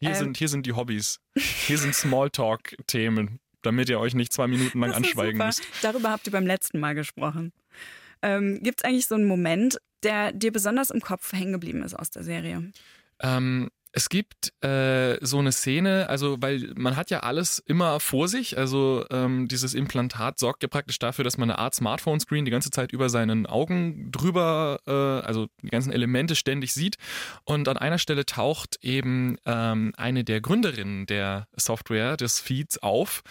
Hier, 0.00 0.10
Ähm. 0.10 0.14
sind, 0.16 0.36
hier 0.36 0.48
sind 0.48 0.66
die 0.66 0.72
Hobbys. 0.72 1.20
Hier 1.36 1.78
sind 1.78 1.94
Smalltalk-Themen, 1.94 3.38
damit 3.62 3.88
ihr 3.88 4.00
euch 4.00 4.14
nicht 4.14 4.32
zwei 4.32 4.48
Minuten 4.48 4.80
lang 4.80 4.92
anschweigen 4.92 5.34
super. 5.36 5.46
müsst. 5.46 5.62
Darüber 5.82 6.10
habt 6.10 6.26
ihr 6.26 6.32
beim 6.32 6.46
letzten 6.46 6.80
Mal 6.80 6.94
gesprochen. 6.94 7.52
Ähm, 8.22 8.60
Gibt 8.62 8.80
es 8.80 8.84
eigentlich 8.84 9.06
so 9.06 9.14
einen 9.14 9.26
Moment, 9.26 9.78
der 10.02 10.32
dir 10.32 10.52
besonders 10.52 10.90
im 10.90 11.00
Kopf 11.00 11.32
hängen 11.32 11.52
geblieben 11.52 11.82
ist 11.82 11.94
aus 11.94 12.10
der 12.10 12.24
Serie? 12.24 12.72
Ähm, 13.20 13.70
es 13.94 14.08
gibt 14.08 14.52
äh, 14.64 15.18
so 15.24 15.38
eine 15.38 15.52
Szene, 15.52 16.08
also 16.08 16.40
weil 16.40 16.72
man 16.76 16.96
hat 16.96 17.10
ja 17.10 17.20
alles 17.20 17.58
immer 17.58 18.00
vor 18.00 18.26
sich, 18.26 18.56
also 18.56 19.04
ähm, 19.10 19.48
dieses 19.48 19.74
Implantat 19.74 20.38
sorgt 20.38 20.62
ja 20.62 20.68
praktisch 20.68 20.98
dafür, 20.98 21.24
dass 21.24 21.36
man 21.36 21.50
eine 21.50 21.58
Art 21.58 21.74
Smartphone-Screen 21.74 22.46
die 22.46 22.50
ganze 22.50 22.70
Zeit 22.70 22.92
über 22.92 23.10
seinen 23.10 23.46
Augen 23.46 24.10
drüber, 24.10 24.80
äh, 24.86 24.92
also 24.92 25.48
die 25.62 25.68
ganzen 25.68 25.92
Elemente 25.92 26.36
ständig 26.36 26.72
sieht. 26.72 26.96
Und 27.44 27.68
an 27.68 27.76
einer 27.76 27.98
Stelle 27.98 28.24
taucht 28.24 28.78
eben 28.80 29.36
ähm, 29.44 29.92
eine 29.98 30.24
der 30.24 30.40
Gründerinnen 30.40 31.04
der 31.04 31.48
Software, 31.56 32.16
des 32.16 32.40
Feeds 32.40 32.78
auf, 32.78 33.22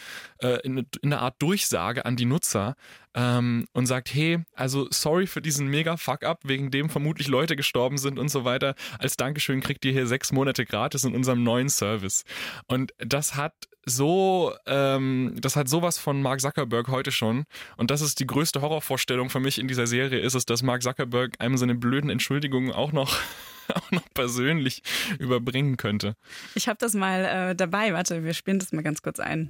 äh, 0.44 0.60
in, 0.62 0.78
in 0.78 1.12
einer 1.12 1.24
Art 1.24 1.42
Durchsage 1.42 2.06
an 2.06 2.16
die 2.16 2.26
Nutzer 2.26 2.76
ähm, 3.16 3.68
und 3.74 3.86
sagt, 3.86 4.14
hey, 4.14 4.40
also 4.54 4.88
sorry 4.90 5.28
für 5.28 5.42
diesen 5.42 5.68
mega 5.68 5.98
Fuck-up, 5.98 6.42
wegen 6.44 6.72
dem 6.72 6.90
vermutlich 6.90 7.28
Leute 7.28 7.56
gestorben 7.56 7.98
sind 7.98 8.20
und 8.20 8.30
so 8.30 8.46
weiter. 8.46 8.76
Als 9.00 9.18
Dankeschön 9.18 9.62
kriegt 9.62 9.84
ihr 9.86 9.92
hier 9.92 10.08
sechs 10.08 10.32
Monate 10.32 10.66
gratis 10.66 11.04
in 11.04 11.16
unserem 11.16 11.44
neuen 11.44 11.70
Service. 11.70 12.24
Und 12.68 12.94
das 12.98 13.36
hat 13.36 13.54
so, 13.86 14.54
ähm, 14.68 15.36
das 15.40 15.56
hat 15.56 15.68
sowas 15.68 15.98
von 15.98 16.22
Mark 16.22 16.42
Zuckerberg 16.42 16.88
heute 16.88 17.12
schon. 17.12 17.46
Und 17.78 17.92
das 17.92 18.02
ist 18.02 18.20
die 18.20 18.28
größte 18.28 18.62
Horrorvorstellung 18.62 19.30
für 19.30 19.40
mich 19.40 19.58
in 19.60 19.68
dieser 19.68 19.88
Serie, 19.88 20.20
ist 20.20 20.36
es, 20.36 20.46
dass 20.46 20.62
Mark 20.62 20.84
Zuckerberg 20.84 21.34
einem 21.40 21.58
seine 21.58 21.76
blöden 21.76 22.10
Entschuldigungen 22.10 22.72
auch 22.72 22.92
noch, 22.92 23.18
auch 23.74 23.92
noch 23.92 24.08
persönlich 24.14 24.84
überbringen 25.20 25.78
könnte. 25.78 26.16
Ich 26.56 26.68
habe 26.68 26.78
das 26.80 26.94
mal 26.94 27.26
äh, 27.26 27.56
dabei. 27.56 27.94
Warte, 27.94 28.24
wir 28.24 28.34
spielen 28.34 28.60
das 28.60 28.72
mal 28.72 28.84
ganz 28.84 29.02
kurz 29.02 29.20
ein. 29.20 29.50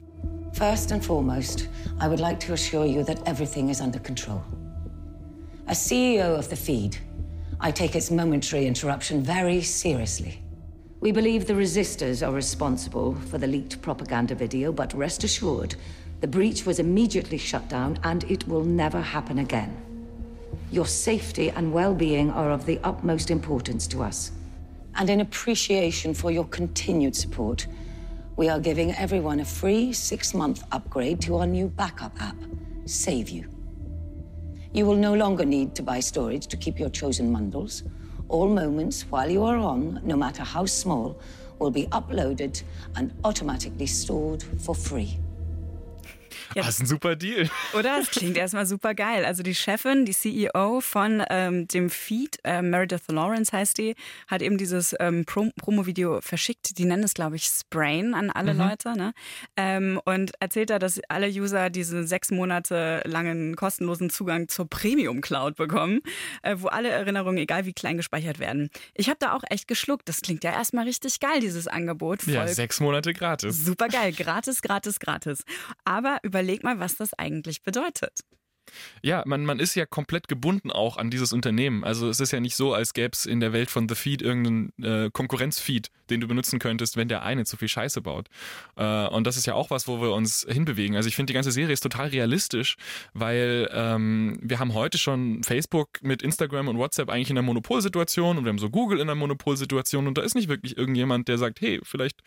First 0.54 0.92
and 0.92 1.04
foremost, 1.04 1.70
I 2.00 2.08
would 2.08 2.20
like 2.20 2.40
to 2.42 2.54
assure 2.54 2.86
you 2.86 3.04
that 3.06 3.26
everything 3.26 3.70
is 3.70 3.82
under 3.82 4.00
control. 4.00 4.44
As 5.68 5.80
CEO 5.80 6.38
of 6.38 6.50
the 6.50 6.56
feed, 6.56 6.98
I 7.60 7.72
take 7.72 7.96
its 7.96 8.12
momentary 8.12 8.68
interruption 8.68 9.24
very 9.24 9.62
seriously. 9.62 10.42
We 11.00 11.12
believe 11.12 11.48
the 11.48 11.54
resistors 11.54 12.26
are 12.26 12.34
responsible 12.34 13.16
for 13.30 13.38
the 13.38 13.48
leaked 13.48 13.82
propaganda 13.82 14.36
video, 14.36 14.72
but 14.72 14.94
rest 14.94 15.24
assured, 15.24 15.76
the 16.20 16.28
breach 16.28 16.66
was 16.66 16.80
immediately 16.80 17.38
shut 17.38 17.68
down 17.70 18.00
and 18.04 18.24
it 18.26 18.48
will 18.48 18.64
never 18.64 19.02
happen 19.02 19.40
again. 19.40 19.76
Your 20.72 20.86
safety 20.86 21.50
and 21.50 21.74
well 21.74 21.96
being 21.96 22.30
are 22.30 22.52
of 22.52 22.66
the 22.66 22.80
utmost 22.84 23.32
importance 23.32 23.88
to 23.88 24.04
us. 24.04 24.32
And 24.96 25.10
in 25.10 25.22
appreciation 25.22 26.14
for 26.14 26.30
your 26.30 26.46
continued 26.46 27.16
support, 27.16 27.66
we 28.42 28.50
are 28.50 28.60
giving 28.60 28.92
everyone 28.94 29.40
a 29.40 29.46
free 29.46 29.94
six 29.94 30.34
month 30.34 30.64
upgrade 30.72 31.22
to 31.22 31.38
our 31.38 31.46
new 31.46 31.68
backup 31.68 32.12
app, 32.20 32.36
Save 32.86 33.30
You. 33.30 33.48
You 34.74 34.88
will 34.88 34.96
no 34.96 35.14
longer 35.14 35.46
need 35.46 35.76
to 35.76 35.84
buy 35.84 36.00
storage 36.00 36.48
to 36.48 36.58
keep 36.58 36.80
your 36.80 36.90
chosen 36.90 37.32
bundles. 37.32 37.84
All 38.30 38.48
moments 38.48 39.04
while 39.04 39.30
you 39.30 39.44
are 39.44 39.58
on, 39.58 40.02
no 40.04 40.16
matter 40.18 40.42
how 40.42 40.66
small, 40.66 41.22
will 41.60 41.70
be 41.70 41.86
uploaded 41.92 42.64
and 42.96 43.14
automatically 43.24 43.86
stored 43.86 44.42
for 44.42 44.74
free. 44.74 45.20
Ja. 46.56 46.64
Das 46.64 46.76
ist 46.76 46.82
ein 46.82 46.86
super 46.86 47.16
Deal. 47.16 47.50
Oder? 47.74 48.00
Es 48.02 48.12
klingt 48.12 48.38
erstmal 48.38 48.66
super 48.66 48.94
geil. 48.94 49.26
Also 49.26 49.44
die 49.44 49.56
Chefin, 49.56 50.06
die 50.06 50.14
CEO 50.14 50.82
von 50.82 51.24
ähm, 51.30 51.68
dem 51.68 51.90
Feed, 51.90 52.40
äh, 52.44 52.62
Meredith 52.62 53.08
Lawrence 53.08 53.52
heißt 53.52 53.78
die, 53.78 53.96
hat 54.28 54.42
eben 54.42 54.58
dieses 54.58 54.96
ähm, 55.00 55.26
Prom 55.26 55.52
Promo-Video 55.60 56.22
verschickt. 56.22 56.78
Die 56.78 56.86
nennen 56.86 57.04
es, 57.04 57.14
glaube 57.14 57.36
ich, 57.36 57.46
Sprain 57.46 58.14
an 58.14 58.30
alle 58.30 58.54
mhm. 58.54 58.60
Leute. 58.60 58.94
Ne? 58.98 59.14
Ähm, 59.58 60.00
und 60.06 60.32
erzählt 60.40 60.70
da, 60.70 60.80
dass 60.80 61.00
alle 61.10 61.28
User 61.28 61.70
diesen 61.70 62.08
sechs 62.08 62.32
Monate 62.32 63.02
langen 63.06 63.56
kostenlosen 63.56 64.10
Zugang 64.10 64.48
zur 64.48 64.68
Premium-Cloud 64.68 65.56
bekommen, 65.56 66.02
äh, 66.42 66.56
wo 66.58 66.68
alle 66.68 66.90
Erinnerungen, 66.90 67.38
egal 67.38 67.66
wie 67.66 67.74
klein, 67.74 67.98
gespeichert 67.98 68.40
werden. 68.40 68.70
Ich 68.94 69.10
habe 69.10 69.18
da 69.20 69.34
auch 69.34 69.44
echt 69.50 69.68
geschluckt. 69.68 70.08
Das 70.08 70.22
klingt 70.22 70.44
ja 70.44 70.52
erstmal 70.52 70.86
richtig 70.86 71.20
geil, 71.20 71.40
dieses 71.40 71.68
Angebot. 71.68 72.24
Voll 72.24 72.34
ja, 72.34 72.48
sechs 72.48 72.80
Monate 72.80 73.14
gratis. 73.14 73.66
Super 73.66 73.88
geil. 73.88 74.12
Gratis, 74.12 74.62
gratis, 74.62 75.00
gratis. 75.00 75.44
Aber 75.86 76.20
überleg 76.24 76.64
mal, 76.64 76.80
was 76.80 76.96
das 76.96 77.14
eigentlich 77.14 77.64
bedeutet. 77.64 78.22
Ja, 79.02 79.24
man, 79.26 79.46
man 79.46 79.60
ist 79.60 79.76
ja 79.76 79.86
komplett 79.86 80.28
gebunden 80.28 80.72
auch 80.72 80.98
an 80.98 81.10
dieses 81.10 81.34
Unternehmen. 81.34 81.84
Also 81.84 82.10
es 82.10 82.20
ist 82.20 82.32
ja 82.32 82.40
nicht 82.40 82.56
so, 82.56 82.74
als 82.74 82.94
gäbe 82.94 83.12
es 83.14 83.26
in 83.26 83.40
der 83.40 83.54
Welt 83.54 83.70
von 83.70 83.90
The 83.90 83.96
Feed 83.96 84.22
irgendeinen 84.22 84.72
äh, 84.82 85.10
Konkurrenzfeed, 85.12 85.90
den 86.10 86.22
du 86.22 86.28
benutzen 86.28 86.60
könntest, 86.60 86.98
wenn 86.98 87.08
der 87.08 87.24
eine 87.24 87.46
zu 87.46 87.58
viel 87.58 87.68
Scheiße 87.68 88.02
baut. 88.02 88.28
Äh, 88.76 89.08
und 89.08 89.26
das 89.26 89.38
ist 89.38 89.46
ja 89.46 89.56
auch 89.56 89.72
was, 89.72 89.88
wo 89.88 90.02
wir 90.02 90.14
uns 90.14 90.46
hinbewegen. 90.48 90.96
Also 90.96 91.08
ich 91.10 91.16
finde, 91.16 91.32
die 91.32 91.36
ganze 91.36 91.52
Serie 91.52 91.74
ist 91.74 91.82
total 91.82 92.08
realistisch, 92.08 92.76
weil 93.14 93.70
ähm, 93.74 94.40
wir 94.42 94.60
haben 94.60 94.74
heute 94.74 94.98
schon 94.98 95.44
Facebook 95.44 96.02
mit 96.02 96.22
Instagram 96.22 96.68
und 96.68 96.78
WhatsApp 96.78 97.10
eigentlich 97.10 97.32
in 97.32 97.38
einer 97.38 97.46
Monopolsituation 97.46 98.38
und 98.38 98.46
wir 98.46 98.50
haben 98.50 98.60
so 98.60 98.70
Google 98.70 99.00
in 99.00 99.10
einer 99.10 99.16
Monopolsituation 99.16 100.08
und 100.08 100.18
da 100.18 100.22
ist 100.22 100.36
nicht 100.36 100.48
wirklich 100.48 100.78
irgendjemand, 100.78 101.28
der 101.28 101.38
sagt, 101.38 101.62
hey, 101.62 101.80
vielleicht 101.84 102.22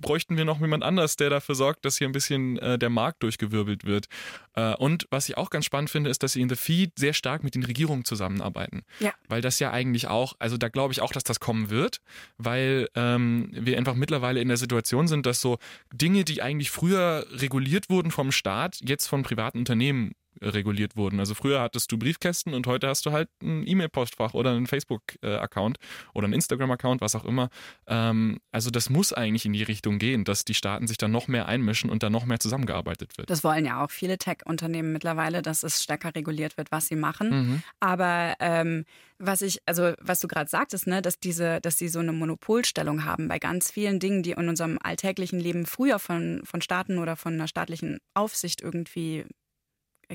bräuchten 0.00 0.36
wir 0.36 0.44
noch 0.44 0.60
jemand 0.60 0.82
anders, 0.82 1.16
der 1.16 1.30
dafür 1.30 1.54
sorgt, 1.54 1.84
dass 1.84 1.98
hier 1.98 2.08
ein 2.08 2.12
bisschen 2.12 2.58
äh, 2.58 2.78
der 2.78 2.90
Markt 2.90 3.22
durchgewirbelt 3.22 3.84
wird. 3.84 4.06
Äh, 4.54 4.74
und 4.74 5.06
was 5.10 5.28
ich 5.28 5.36
auch 5.36 5.50
ganz 5.50 5.64
spannend 5.64 5.90
finde, 5.90 6.10
ist, 6.10 6.22
dass 6.22 6.32
sie 6.32 6.40
in 6.40 6.48
The 6.48 6.56
Feed 6.56 6.92
sehr 6.98 7.12
stark 7.12 7.44
mit 7.44 7.54
den 7.54 7.64
Regierungen 7.64 8.04
zusammenarbeiten. 8.04 8.82
Ja. 9.00 9.12
Weil 9.28 9.40
das 9.40 9.58
ja 9.58 9.70
eigentlich 9.70 10.08
auch, 10.08 10.34
also 10.38 10.56
da 10.56 10.68
glaube 10.68 10.92
ich 10.92 11.00
auch, 11.00 11.12
dass 11.12 11.24
das 11.24 11.40
kommen 11.40 11.70
wird, 11.70 12.00
weil 12.38 12.88
ähm, 12.94 13.48
wir 13.52 13.78
einfach 13.78 13.94
mittlerweile 13.94 14.40
in 14.40 14.48
der 14.48 14.56
Situation 14.56 15.08
sind, 15.08 15.26
dass 15.26 15.40
so 15.40 15.58
Dinge, 15.92 16.24
die 16.24 16.42
eigentlich 16.42 16.70
früher 16.70 17.26
reguliert 17.30 17.90
wurden 17.90 18.10
vom 18.10 18.32
Staat, 18.32 18.78
jetzt 18.82 19.06
von 19.06 19.22
privaten 19.22 19.58
Unternehmen 19.58 20.12
reguliert 20.40 20.96
wurden. 20.96 21.20
Also 21.20 21.34
früher 21.34 21.60
hattest 21.60 21.90
du 21.92 21.98
Briefkästen 21.98 22.54
und 22.54 22.66
heute 22.66 22.88
hast 22.88 23.06
du 23.06 23.12
halt 23.12 23.28
ein 23.42 23.66
E-Mail-Postfach 23.66 24.34
oder 24.34 24.50
einen 24.50 24.66
Facebook-Account 24.66 25.78
oder 26.14 26.24
einen 26.24 26.34
Instagram-Account, 26.34 27.00
was 27.00 27.14
auch 27.14 27.24
immer. 27.24 27.48
Ähm, 27.86 28.38
also 28.52 28.70
das 28.70 28.90
muss 28.90 29.12
eigentlich 29.12 29.46
in 29.46 29.52
die 29.52 29.62
Richtung 29.62 29.98
gehen, 29.98 30.24
dass 30.24 30.44
die 30.44 30.54
Staaten 30.54 30.86
sich 30.86 30.98
dann 30.98 31.10
noch 31.10 31.28
mehr 31.28 31.46
einmischen 31.46 31.90
und 31.90 32.02
dann 32.02 32.12
noch 32.12 32.24
mehr 32.24 32.40
zusammengearbeitet 32.40 33.18
wird. 33.18 33.30
Das 33.30 33.44
wollen 33.44 33.64
ja 33.64 33.84
auch 33.84 33.90
viele 33.90 34.18
Tech-Unternehmen 34.18 34.92
mittlerweile, 34.92 35.42
dass 35.42 35.62
es 35.62 35.82
stärker 35.82 36.14
reguliert 36.14 36.56
wird, 36.56 36.70
was 36.70 36.88
sie 36.88 36.96
machen. 36.96 37.30
Mhm. 37.30 37.62
Aber 37.80 38.34
ähm, 38.40 38.84
was 39.18 39.42
ich, 39.42 39.60
also 39.66 39.94
was 40.00 40.20
du 40.20 40.28
gerade 40.28 40.50
sagtest, 40.50 40.86
ne, 40.86 41.00
dass 41.00 41.18
diese, 41.18 41.60
dass 41.60 41.78
sie 41.78 41.88
so 41.88 42.00
eine 42.00 42.12
Monopolstellung 42.12 43.04
haben 43.04 43.28
bei 43.28 43.38
ganz 43.38 43.70
vielen 43.70 43.98
Dingen, 43.98 44.22
die 44.22 44.32
in 44.32 44.48
unserem 44.48 44.78
alltäglichen 44.82 45.40
Leben 45.40 45.66
früher 45.66 45.98
von, 45.98 46.42
von 46.44 46.60
Staaten 46.60 46.98
oder 46.98 47.16
von 47.16 47.34
einer 47.34 47.48
staatlichen 47.48 47.98
Aufsicht 48.14 48.60
irgendwie 48.60 49.24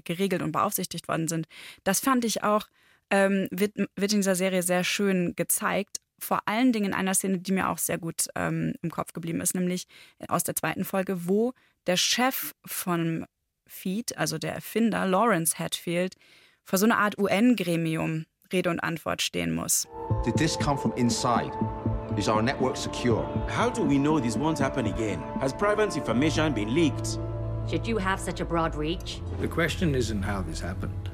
geregelt 0.04 0.42
und 0.42 0.52
beaufsichtigt 0.52 1.08
worden 1.08 1.28
sind. 1.28 1.48
Das 1.84 2.00
fand 2.00 2.26
ich 2.26 2.44
auch, 2.44 2.68
ähm, 3.10 3.48
wird, 3.52 3.76
wird 3.78 4.14
in 4.14 4.20
dieser 4.20 4.36
Serie 4.36 4.64
sehr 4.64 4.84
schön 4.84 5.34
gezeigt. 5.36 5.98
Vor 6.20 6.42
allen 6.46 6.72
Dingen 6.72 6.88
in 6.88 6.94
einer 6.94 7.14
Szene, 7.14 7.40
die 7.40 7.52
mir 7.52 7.70
auch 7.70 7.78
sehr 7.78 7.98
gut 7.98 8.28
ähm, 8.36 8.74
im 8.82 8.92
Kopf 8.92 9.14
geblieben 9.14 9.42
ist, 9.42 9.56
nämlich 9.56 9.88
aus 10.28 10.44
der 10.44 10.56
zweiten 10.56 10.86
Folge, 10.86 11.28
wo 11.28 11.54
der 11.88 11.98
Chef 11.98 12.54
von 12.66 13.26
Feed, 13.68 14.18
also 14.18 14.38
der 14.38 14.54
Erfinder, 14.54 15.06
Lawrence 15.06 15.58
Hatfield, 15.58 16.16
vor 16.64 16.78
so 16.78 16.86
einer 16.86 17.00
Art 17.00 17.18
UN-Gremium 17.18 18.26
Rede 18.52 18.70
und 18.70 18.80
Antwort 18.82 19.22
stehen 19.22 19.54
muss. 19.54 19.88
Did 20.26 20.36
this 20.36 20.58
come 20.58 20.78
from 20.78 20.94
inside? 20.96 21.52
Is 22.18 22.28
our 22.28 22.42
network 22.42 22.76
secure? 22.76 23.24
How 23.48 23.70
do 23.70 23.84
we 23.84 23.98
know 23.98 24.20
this 24.20 24.38
won't 24.38 24.60
happen 24.60 24.86
again? 24.86 25.24
Has 25.40 25.54
private 25.54 25.96
information 25.96 26.54
been 26.54 26.74
leaked? 26.74 27.18
Should 27.70 27.88
you 27.88 27.98
have 27.98 28.20
such 28.20 28.42
a 28.42 28.46
broad 28.46 28.76
reach? 28.76 29.22
The 29.40 29.48
question 29.48 29.96
isn't 29.96 30.24
how 30.24 30.42
this 30.42 30.62
happened. 30.62 31.10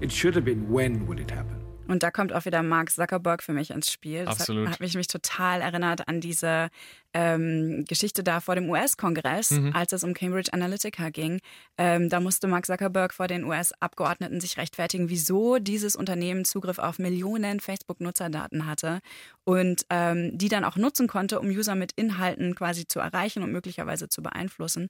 It 0.00 0.10
should 0.10 0.34
have 0.34 0.44
been 0.44 0.68
when 0.68 1.06
would 1.06 1.20
it 1.20 1.30
happen. 1.30 1.62
Und 1.88 2.02
da 2.02 2.10
kommt 2.10 2.32
auch 2.32 2.44
wieder 2.44 2.62
Mark 2.62 2.90
Zuckerberg 2.90 3.42
für 3.42 3.52
mich 3.52 3.70
ins 3.70 3.92
Spiel. 3.92 4.24
Das 4.24 4.40
Absolut. 4.40 4.66
hat, 4.66 4.74
hat 4.74 4.80
mich, 4.80 4.94
mich 4.96 5.06
total 5.06 5.60
erinnert 5.60 6.08
an 6.08 6.20
diese 6.20 6.68
ähm, 7.16 7.86
Geschichte 7.88 8.22
da 8.22 8.40
vor 8.40 8.56
dem 8.56 8.68
US-Kongress, 8.68 9.52
mhm. 9.52 9.72
als 9.74 9.94
es 9.94 10.04
um 10.04 10.12
Cambridge 10.12 10.52
Analytica 10.52 11.08
ging. 11.08 11.40
Ähm, 11.78 12.10
da 12.10 12.20
musste 12.20 12.46
Mark 12.46 12.66
Zuckerberg 12.66 13.14
vor 13.14 13.26
den 13.26 13.44
US-Abgeordneten 13.44 14.38
sich 14.42 14.58
rechtfertigen, 14.58 15.08
wieso 15.08 15.58
dieses 15.58 15.96
Unternehmen 15.96 16.44
Zugriff 16.44 16.78
auf 16.78 16.98
Millionen 16.98 17.60
Facebook-Nutzerdaten 17.60 18.66
hatte 18.66 19.00
und 19.44 19.86
ähm, 19.88 20.36
die 20.36 20.50
dann 20.50 20.64
auch 20.64 20.76
nutzen 20.76 21.08
konnte, 21.08 21.40
um 21.40 21.46
User 21.46 21.74
mit 21.74 21.92
Inhalten 21.92 22.54
quasi 22.54 22.86
zu 22.86 23.00
erreichen 23.00 23.42
und 23.42 23.50
möglicherweise 23.50 24.10
zu 24.10 24.22
beeinflussen. 24.22 24.88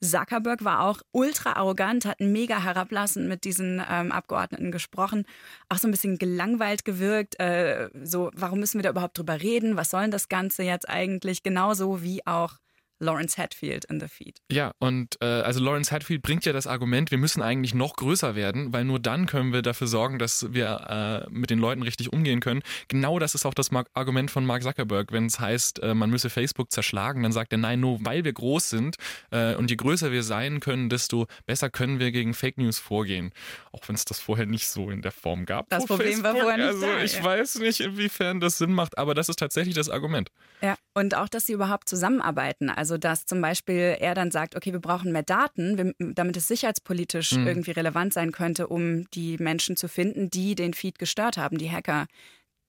Zuckerberg 0.00 0.64
war 0.64 0.82
auch 0.82 1.00
ultra 1.12 1.54
arrogant, 1.54 2.06
hat 2.06 2.20
mega 2.20 2.62
herablassend 2.62 3.28
mit 3.28 3.44
diesen 3.44 3.82
ähm, 3.90 4.12
Abgeordneten 4.12 4.70
gesprochen, 4.72 5.24
auch 5.68 5.78
so 5.78 5.88
ein 5.88 5.90
bisschen 5.90 6.18
gelangweilt 6.18 6.84
gewirkt. 6.84 7.38
Äh, 7.38 7.90
so, 8.02 8.30
warum 8.34 8.60
müssen 8.60 8.78
wir 8.78 8.82
da 8.82 8.90
überhaupt 8.90 9.18
drüber 9.18 9.42
reden? 9.42 9.76
Was 9.76 9.90
soll 9.90 10.02
denn 10.02 10.10
das 10.10 10.28
Ganze 10.28 10.62
jetzt 10.62 10.88
eigentlich? 10.88 11.42
Genauso 11.66 12.00
wie 12.00 12.24
auch 12.24 12.58
Lawrence 12.98 13.40
Hatfield 13.40 13.84
in 13.86 14.00
The 14.00 14.08
Feed. 14.08 14.40
Ja, 14.50 14.72
und 14.78 15.16
äh, 15.20 15.26
also 15.26 15.62
Lawrence 15.62 15.92
Hatfield 15.92 16.22
bringt 16.22 16.44
ja 16.44 16.52
das 16.52 16.66
Argument, 16.66 17.10
wir 17.10 17.18
müssen 17.18 17.42
eigentlich 17.42 17.74
noch 17.74 17.96
größer 17.96 18.34
werden, 18.34 18.72
weil 18.72 18.84
nur 18.84 18.98
dann 18.98 19.26
können 19.26 19.52
wir 19.52 19.62
dafür 19.62 19.86
sorgen, 19.86 20.18
dass 20.18 20.52
wir 20.52 21.26
äh, 21.28 21.30
mit 21.30 21.50
den 21.50 21.58
Leuten 21.58 21.82
richtig 21.82 22.12
umgehen 22.12 22.40
können. 22.40 22.62
Genau 22.88 23.18
das 23.18 23.34
ist 23.34 23.44
auch 23.44 23.54
das 23.54 23.70
Argument 23.94 24.30
von 24.30 24.46
Mark 24.46 24.62
Zuckerberg. 24.62 25.12
Wenn 25.12 25.26
es 25.26 25.40
heißt, 25.40 25.82
äh, 25.82 25.94
man 25.94 26.10
müsse 26.10 26.30
Facebook 26.30 26.72
zerschlagen, 26.72 27.22
dann 27.22 27.32
sagt 27.32 27.52
er, 27.52 27.58
nein, 27.58 27.80
nur 27.80 28.04
weil 28.04 28.24
wir 28.24 28.32
groß 28.32 28.70
sind 28.70 28.96
äh, 29.30 29.54
und 29.54 29.70
je 29.70 29.76
größer 29.76 30.12
wir 30.12 30.22
sein 30.22 30.60
können, 30.60 30.88
desto 30.88 31.26
besser 31.46 31.70
können 31.70 31.98
wir 31.98 32.12
gegen 32.12 32.34
Fake 32.34 32.58
News 32.58 32.78
vorgehen. 32.78 33.32
Auch 33.72 33.86
wenn 33.88 33.94
es 33.94 34.04
das 34.04 34.20
vorher 34.20 34.46
nicht 34.46 34.68
so 34.68 34.90
in 34.90 35.02
der 35.02 35.12
Form 35.12 35.46
gab. 35.46 35.68
Das 35.68 35.86
Problem 35.86 36.20
Facebook. 36.20 36.34
war 36.34 36.40
vorher 36.40 36.56
nicht 36.58 36.66
Also 36.66 36.86
da, 36.86 37.02
ich 37.02 37.16
ja. 37.16 37.24
weiß 37.24 37.56
nicht, 37.56 37.80
inwiefern 37.80 38.40
das 38.40 38.58
Sinn 38.58 38.72
macht, 38.72 38.98
aber 38.98 39.14
das 39.14 39.28
ist 39.28 39.38
tatsächlich 39.38 39.74
das 39.74 39.90
Argument. 39.90 40.30
Ja, 40.62 40.76
und 40.94 41.14
auch, 41.14 41.28
dass 41.28 41.46
sie 41.46 41.52
überhaupt 41.52 41.88
zusammenarbeiten. 41.88 42.70
Also 42.70 42.85
also, 42.86 42.98
dass 42.98 43.26
zum 43.26 43.40
Beispiel 43.40 43.96
er 43.98 44.14
dann 44.14 44.30
sagt, 44.30 44.54
okay, 44.54 44.72
wir 44.72 44.78
brauchen 44.78 45.10
mehr 45.10 45.24
Daten, 45.24 45.92
damit 45.98 46.36
es 46.36 46.46
sicherheitspolitisch 46.46 47.32
mhm. 47.32 47.48
irgendwie 47.48 47.72
relevant 47.72 48.12
sein 48.12 48.30
könnte, 48.30 48.68
um 48.68 49.10
die 49.10 49.38
Menschen 49.38 49.76
zu 49.76 49.88
finden, 49.88 50.30
die 50.30 50.54
den 50.54 50.72
Feed 50.72 51.00
gestört 51.00 51.36
haben, 51.36 51.58
die 51.58 51.68
Hacker. 51.68 52.06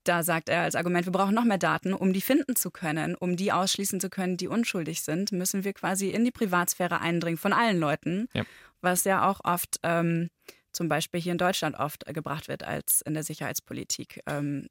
Da 0.04 0.24
sagt 0.24 0.50
er 0.50 0.62
als 0.62 0.74
Argument, 0.74 1.06
wir 1.06 1.12
brauchen 1.12 1.36
noch 1.36 1.44
mehr 1.44 1.60
Daten, 1.60 1.94
um 1.94 2.14
die 2.14 2.22
finden 2.22 2.56
zu 2.56 2.72
können, 2.72 3.14
um 3.14 3.36
die 3.36 3.52
ausschließen 3.52 4.00
zu 4.00 4.10
können, 4.10 4.38
die 4.38 4.48
unschuldig 4.48 5.04
sind, 5.04 5.32
müssen 5.32 5.64
wir 5.64 5.74
quasi 5.74 6.10
in 6.10 6.26
die 6.26 6.32
Privatsphäre 6.32 7.00
eindringen 7.00 7.38
von 7.38 7.54
allen 7.54 7.80
Leuten, 7.80 8.28
ja. 8.34 8.44
was 8.82 9.04
ja 9.04 9.30
auch 9.30 9.42
oft 9.44 9.80
ähm, 9.84 10.32
zum 10.72 10.90
Beispiel 10.90 11.22
hier 11.22 11.34
in 11.34 11.38
Deutschland 11.38 11.78
oft 11.78 12.08
gebracht 12.08 12.48
wird 12.48 12.64
als 12.64 13.02
in 13.02 13.14
der 13.14 13.24
Sicherheitspolitik. 13.24 14.22
Ähm, 14.26 14.68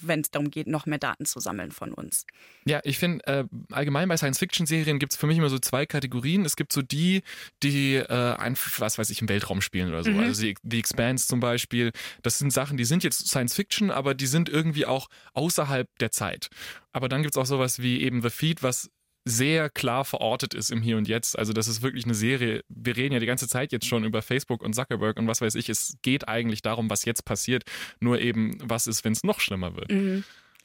wenn 0.00 0.20
es 0.20 0.30
darum 0.30 0.50
geht, 0.50 0.66
noch 0.66 0.86
mehr 0.86 0.98
Daten 0.98 1.24
zu 1.24 1.40
sammeln 1.40 1.70
von 1.70 1.92
uns. 1.92 2.26
Ja, 2.64 2.80
ich 2.84 2.98
finde, 2.98 3.26
äh, 3.26 3.44
allgemein 3.70 4.08
bei 4.08 4.16
Science-Fiction-Serien 4.16 4.98
gibt 4.98 5.12
es 5.12 5.18
für 5.18 5.26
mich 5.26 5.38
immer 5.38 5.50
so 5.50 5.58
zwei 5.58 5.86
Kategorien. 5.86 6.44
Es 6.44 6.56
gibt 6.56 6.72
so 6.72 6.82
die, 6.82 7.22
die 7.62 7.96
äh, 7.96 8.34
einfach, 8.36 8.80
was 8.80 8.98
weiß 8.98 9.10
ich, 9.10 9.20
im 9.20 9.28
Weltraum 9.28 9.60
spielen 9.60 9.88
oder 9.88 10.02
so. 10.04 10.10
Mhm. 10.10 10.20
Also 10.20 10.42
die, 10.42 10.56
The 10.62 10.78
Expanse 10.78 11.26
zum 11.26 11.40
Beispiel. 11.40 11.92
Das 12.22 12.38
sind 12.38 12.52
Sachen, 12.52 12.76
die 12.76 12.84
sind 12.84 13.04
jetzt 13.04 13.28
Science-Fiction, 13.28 13.90
aber 13.90 14.14
die 14.14 14.26
sind 14.26 14.48
irgendwie 14.48 14.86
auch 14.86 15.08
außerhalb 15.34 15.88
der 15.98 16.10
Zeit. 16.10 16.48
Aber 16.92 17.08
dann 17.08 17.22
gibt 17.22 17.34
es 17.34 17.40
auch 17.40 17.46
sowas 17.46 17.80
wie 17.80 18.02
eben 18.02 18.22
The 18.22 18.30
Feed, 18.30 18.62
was 18.62 18.90
sehr 19.24 19.70
klar 19.70 20.04
verortet 20.04 20.54
ist 20.54 20.70
im 20.70 20.82
Hier 20.82 20.96
und 20.96 21.08
Jetzt. 21.08 21.38
Also 21.38 21.52
das 21.52 21.68
ist 21.68 21.82
wirklich 21.82 22.04
eine 22.04 22.14
Serie. 22.14 22.62
Wir 22.68 22.96
reden 22.96 23.14
ja 23.14 23.20
die 23.20 23.26
ganze 23.26 23.48
Zeit 23.48 23.72
jetzt 23.72 23.86
schon 23.86 24.04
über 24.04 24.22
Facebook 24.22 24.62
und 24.62 24.74
Zuckerberg 24.74 25.18
und 25.18 25.26
was 25.26 25.40
weiß 25.40 25.54
ich. 25.54 25.68
Es 25.68 25.96
geht 26.02 26.28
eigentlich 26.28 26.62
darum, 26.62 26.90
was 26.90 27.04
jetzt 27.04 27.24
passiert. 27.24 27.64
Nur 28.00 28.20
eben, 28.20 28.58
was 28.62 28.86
ist, 28.86 29.04
wenn 29.04 29.12
es 29.12 29.22
noch 29.22 29.40
schlimmer 29.40 29.76
wird. 29.76 29.90
Mhm. 29.90 30.24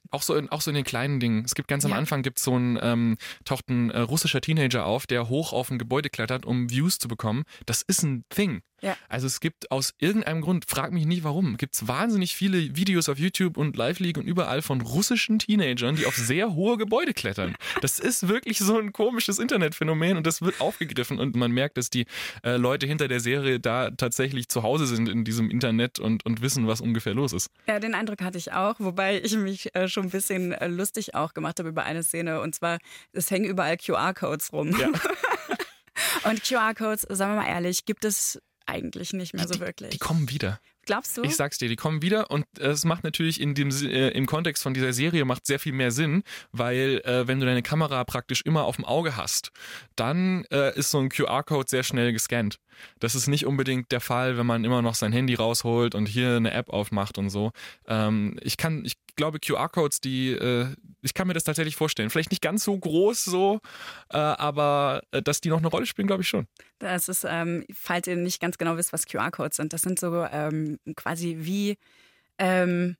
Auch 0.09 0.21
so, 0.21 0.35
in, 0.35 0.49
auch 0.49 0.61
so 0.61 0.71
in 0.71 0.75
den 0.75 0.85
kleinen 0.85 1.19
Dingen. 1.19 1.43
Es 1.43 1.53
gibt 1.53 1.67
ganz 1.67 1.83
am 1.83 1.91
ja. 1.91 1.97
Anfang 1.97 2.21
gibt 2.23 2.39
so 2.39 2.57
ein, 2.57 2.79
ähm, 2.81 3.17
taucht 3.43 3.69
ein 3.69 3.91
äh, 3.91 3.99
russischer 3.99 4.41
Teenager 4.41 4.85
auf, 4.85 5.05
der 5.05 5.27
hoch 5.27 5.53
auf 5.53 5.69
ein 5.69 5.77
Gebäude 5.77 6.09
klettert, 6.09 6.45
um 6.45 6.69
Views 6.69 6.97
zu 6.97 7.07
bekommen. 7.07 7.43
Das 7.65 7.81
ist 7.81 8.03
ein 8.03 8.23
Thing. 8.29 8.61
Ja. 8.81 8.95
Also 9.09 9.27
es 9.27 9.39
gibt 9.39 9.71
aus 9.71 9.93
irgendeinem 9.97 10.41
Grund, 10.41 10.65
frag 10.67 10.91
mich 10.91 11.05
nicht 11.05 11.23
warum, 11.23 11.57
gibt 11.57 11.75
es 11.75 11.87
wahnsinnig 11.87 12.35
viele 12.35 12.75
Videos 12.75 13.09
auf 13.09 13.17
YouTube 13.17 13.57
und 13.57 13.75
Live 13.75 13.99
League 13.99 14.17
und 14.17 14.27
überall 14.27 14.61
von 14.61 14.81
russischen 14.81 15.39
Teenagern, 15.39 15.95
die 15.95 16.05
auf 16.05 16.15
sehr 16.15 16.53
hohe 16.53 16.77
Gebäude 16.77 17.13
klettern. 17.13 17.55
Das 17.81 17.99
ist 17.99 18.27
wirklich 18.27 18.59
so 18.59 18.77
ein 18.77 18.93
komisches 18.93 19.39
Internetphänomen 19.39 20.17
und 20.17 20.27
das 20.27 20.41
wird 20.41 20.61
aufgegriffen 20.61 21.19
und 21.19 21.35
man 21.35 21.51
merkt, 21.51 21.77
dass 21.77 21.89
die 21.89 22.05
äh, 22.43 22.57
Leute 22.57 22.85
hinter 22.85 23.07
der 23.07 23.19
Serie 23.19 23.59
da 23.59 23.89
tatsächlich 23.91 24.49
zu 24.49 24.63
Hause 24.63 24.85
sind 24.85 25.09
in 25.09 25.23
diesem 25.23 25.49
Internet 25.49 25.99
und, 25.99 26.25
und 26.25 26.41
wissen, 26.41 26.67
was 26.67 26.81
ungefähr 26.81 27.13
los 27.13 27.33
ist. 27.33 27.49
Ja, 27.67 27.79
den 27.79 27.95
Eindruck 27.95 28.21
hatte 28.21 28.37
ich 28.37 28.53
auch, 28.53 28.75
wobei 28.79 29.19
ich 29.21 29.35
mich 29.35 29.73
äh, 29.75 29.87
schon 29.87 30.05
ein 30.05 30.09
bisschen 30.11 30.51
äh, 30.51 30.67
lustig 30.67 31.15
auch 31.15 31.33
gemacht 31.33 31.59
habe 31.59 31.69
über 31.69 31.83
eine 31.83 32.03
Szene 32.03 32.41
und 32.41 32.53
zwar, 32.53 32.77
es 33.13 33.31
hängen 33.31 33.45
überall 33.45 33.77
QR-Codes 33.77 34.53
rum. 34.53 34.75
Ja. 34.79 34.89
Und 36.23 36.43
QR-Codes, 36.43 37.07
sagen 37.09 37.35
wir 37.35 37.41
mal 37.41 37.47
ehrlich, 37.47 37.85
gibt 37.85 38.05
es 38.05 38.39
eigentlich 38.67 39.13
nicht 39.13 39.33
mehr 39.33 39.47
so 39.47 39.59
wirklich. 39.59 39.91
Die 39.91 39.97
kommen 39.97 40.29
wieder. 40.29 40.59
Glaubst 40.87 41.17
du? 41.17 41.23
Ich 41.23 41.35
sag's 41.35 41.57
dir, 41.57 41.67
die 41.69 41.75
kommen 41.75 42.01
wieder 42.01 42.31
und 42.31 42.45
es 42.59 42.85
macht 42.85 43.03
natürlich 43.03 43.39
in 43.41 43.53
dem 43.53 43.69
äh, 43.69 44.09
im 44.09 44.25
Kontext 44.25 44.63
von 44.63 44.73
dieser 44.73 44.93
Serie 44.93 45.25
macht 45.25 45.45
sehr 45.45 45.59
viel 45.59 45.73
mehr 45.73 45.91
Sinn, 45.91 46.23
weil 46.51 47.01
äh, 47.03 47.27
wenn 47.27 47.39
du 47.39 47.45
deine 47.45 47.61
Kamera 47.61 48.03
praktisch 48.05 48.41
immer 48.43 48.63
auf 48.63 48.77
dem 48.77 48.85
Auge 48.85 49.17
hast, 49.17 49.51
dann 49.95 50.45
äh, 50.45 50.77
ist 50.77 50.89
so 50.91 50.99
ein 50.99 51.09
QR-Code 51.09 51.69
sehr 51.69 51.83
schnell 51.83 52.13
gescannt. 52.13 52.59
Das 52.99 53.15
ist 53.15 53.27
nicht 53.27 53.45
unbedingt 53.45 53.91
der 53.91 54.01
Fall, 54.01 54.37
wenn 54.37 54.45
man 54.45 54.63
immer 54.63 54.81
noch 54.81 54.95
sein 54.95 55.11
Handy 55.11 55.35
rausholt 55.35 55.93
und 55.93 56.07
hier 56.07 56.37
eine 56.37 56.51
App 56.51 56.69
aufmacht 56.69 57.17
und 57.17 57.29
so. 57.29 57.51
Ähm, 57.87 58.39
ich 58.41 58.57
kann, 58.57 58.85
ich 58.85 58.95
glaube 59.15 59.39
QR-Codes, 59.39 59.99
die, 59.99 60.31
äh, 60.31 60.67
ich 61.01 61.13
kann 61.13 61.27
mir 61.27 61.33
das 61.33 61.43
tatsächlich 61.43 61.75
vorstellen. 61.75 62.09
Vielleicht 62.09 62.31
nicht 62.31 62.41
ganz 62.41 62.63
so 62.63 62.77
groß 62.77 63.25
so, 63.25 63.59
äh, 64.09 64.17
aber 64.17 65.01
äh, 65.11 65.21
dass 65.21 65.41
die 65.41 65.49
noch 65.49 65.57
eine 65.57 65.67
Rolle 65.67 65.85
spielen, 65.85 66.07
glaube 66.07 66.21
ich 66.21 66.29
schon. 66.29 66.47
Das 66.79 67.09
ist, 67.09 67.25
ähm, 67.27 67.65
falls 67.73 68.07
ihr 68.07 68.15
nicht 68.15 68.39
ganz 68.39 68.57
genau 68.57 68.77
wisst, 68.77 68.93
was 68.93 69.05
QR-Codes 69.07 69.57
sind, 69.57 69.73
das 69.73 69.81
sind 69.81 69.99
so 69.99 70.25
ähm, 70.31 70.76
quasi 70.95 71.37
wie, 71.39 71.77
ähm, 72.37 72.97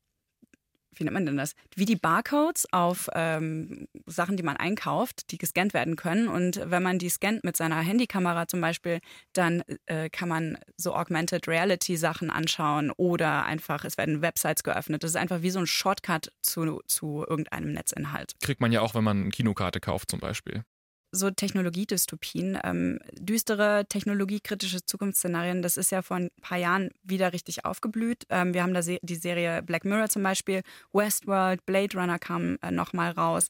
wie 0.96 1.03
nennt 1.03 1.13
man 1.13 1.25
denn 1.25 1.38
das? 1.38 1.53
Wie 1.75 1.86
die 1.86 1.96
Barcodes 1.96 2.67
auf 2.72 3.10
ähm, 3.13 3.88
Sachen, 4.05 4.38
die 4.38 4.43
man 4.43 4.57
einkauft, 4.57 5.31
die 5.31 5.38
gescannt 5.38 5.74
werden 5.74 5.96
können. 5.96 6.27
Und 6.27 6.60
wenn 6.63 6.81
man 6.81 6.98
die 7.00 7.10
scannt 7.10 7.43
mit 7.43 7.55
seiner 7.55 7.79
Handykamera 7.79 8.48
zum 8.48 8.62
Beispiel, 8.62 9.00
dann 9.34 9.63
äh, 9.86 10.10
kann 10.10 10.29
man 10.29 10.57
so 10.75 10.96
Augmented 10.96 11.48
Reality 11.48 11.98
Sachen 11.98 12.29
anschauen 12.29 12.91
oder 12.91 13.46
einfach, 13.46 13.86
es 13.86 13.98
werden 13.98 14.22
Websites 14.22 14.63
geöffnet. 14.63 15.03
Das 15.03 15.12
ist 15.12 15.17
einfach 15.17 15.41
wie 15.41 15.51
so 15.51 15.60
ein 15.60 15.67
Shortcut 15.67 16.31
zu, 16.41 16.81
zu 16.88 17.25
irgendeinem 17.27 17.74
Netzinhalt. 17.74 18.34
Kriegt 18.41 18.62
man 18.62 18.72
ja 18.72 18.81
auch, 18.81 18.96
wenn 18.96 19.03
man 19.03 19.22
eine 19.22 19.29
Kinokarte 19.29 19.79
kauft 19.79 20.10
zum 20.10 20.19
Beispiel 20.19 20.63
so 21.11 21.29
Technologiedystopien, 21.31 22.59
ähm, 22.63 22.99
düstere 23.13 23.85
technologiekritische 23.87 24.85
Zukunftsszenarien, 24.85 25.61
das 25.61 25.77
ist 25.77 25.91
ja 25.91 26.01
vor 26.01 26.17
ein 26.17 26.29
paar 26.41 26.57
Jahren 26.57 26.89
wieder 27.03 27.33
richtig 27.33 27.65
aufgeblüht. 27.65 28.25
Ähm, 28.29 28.53
wir 28.53 28.63
haben 28.63 28.73
da 28.73 28.81
die 28.81 29.15
Serie 29.15 29.61
Black 29.63 29.85
Mirror 29.85 30.09
zum 30.09 30.23
Beispiel, 30.23 30.61
Westworld, 30.93 31.65
Blade 31.65 31.97
Runner 31.97 32.19
kam 32.19 32.57
äh, 32.61 32.71
nochmal 32.71 33.11
raus. 33.11 33.49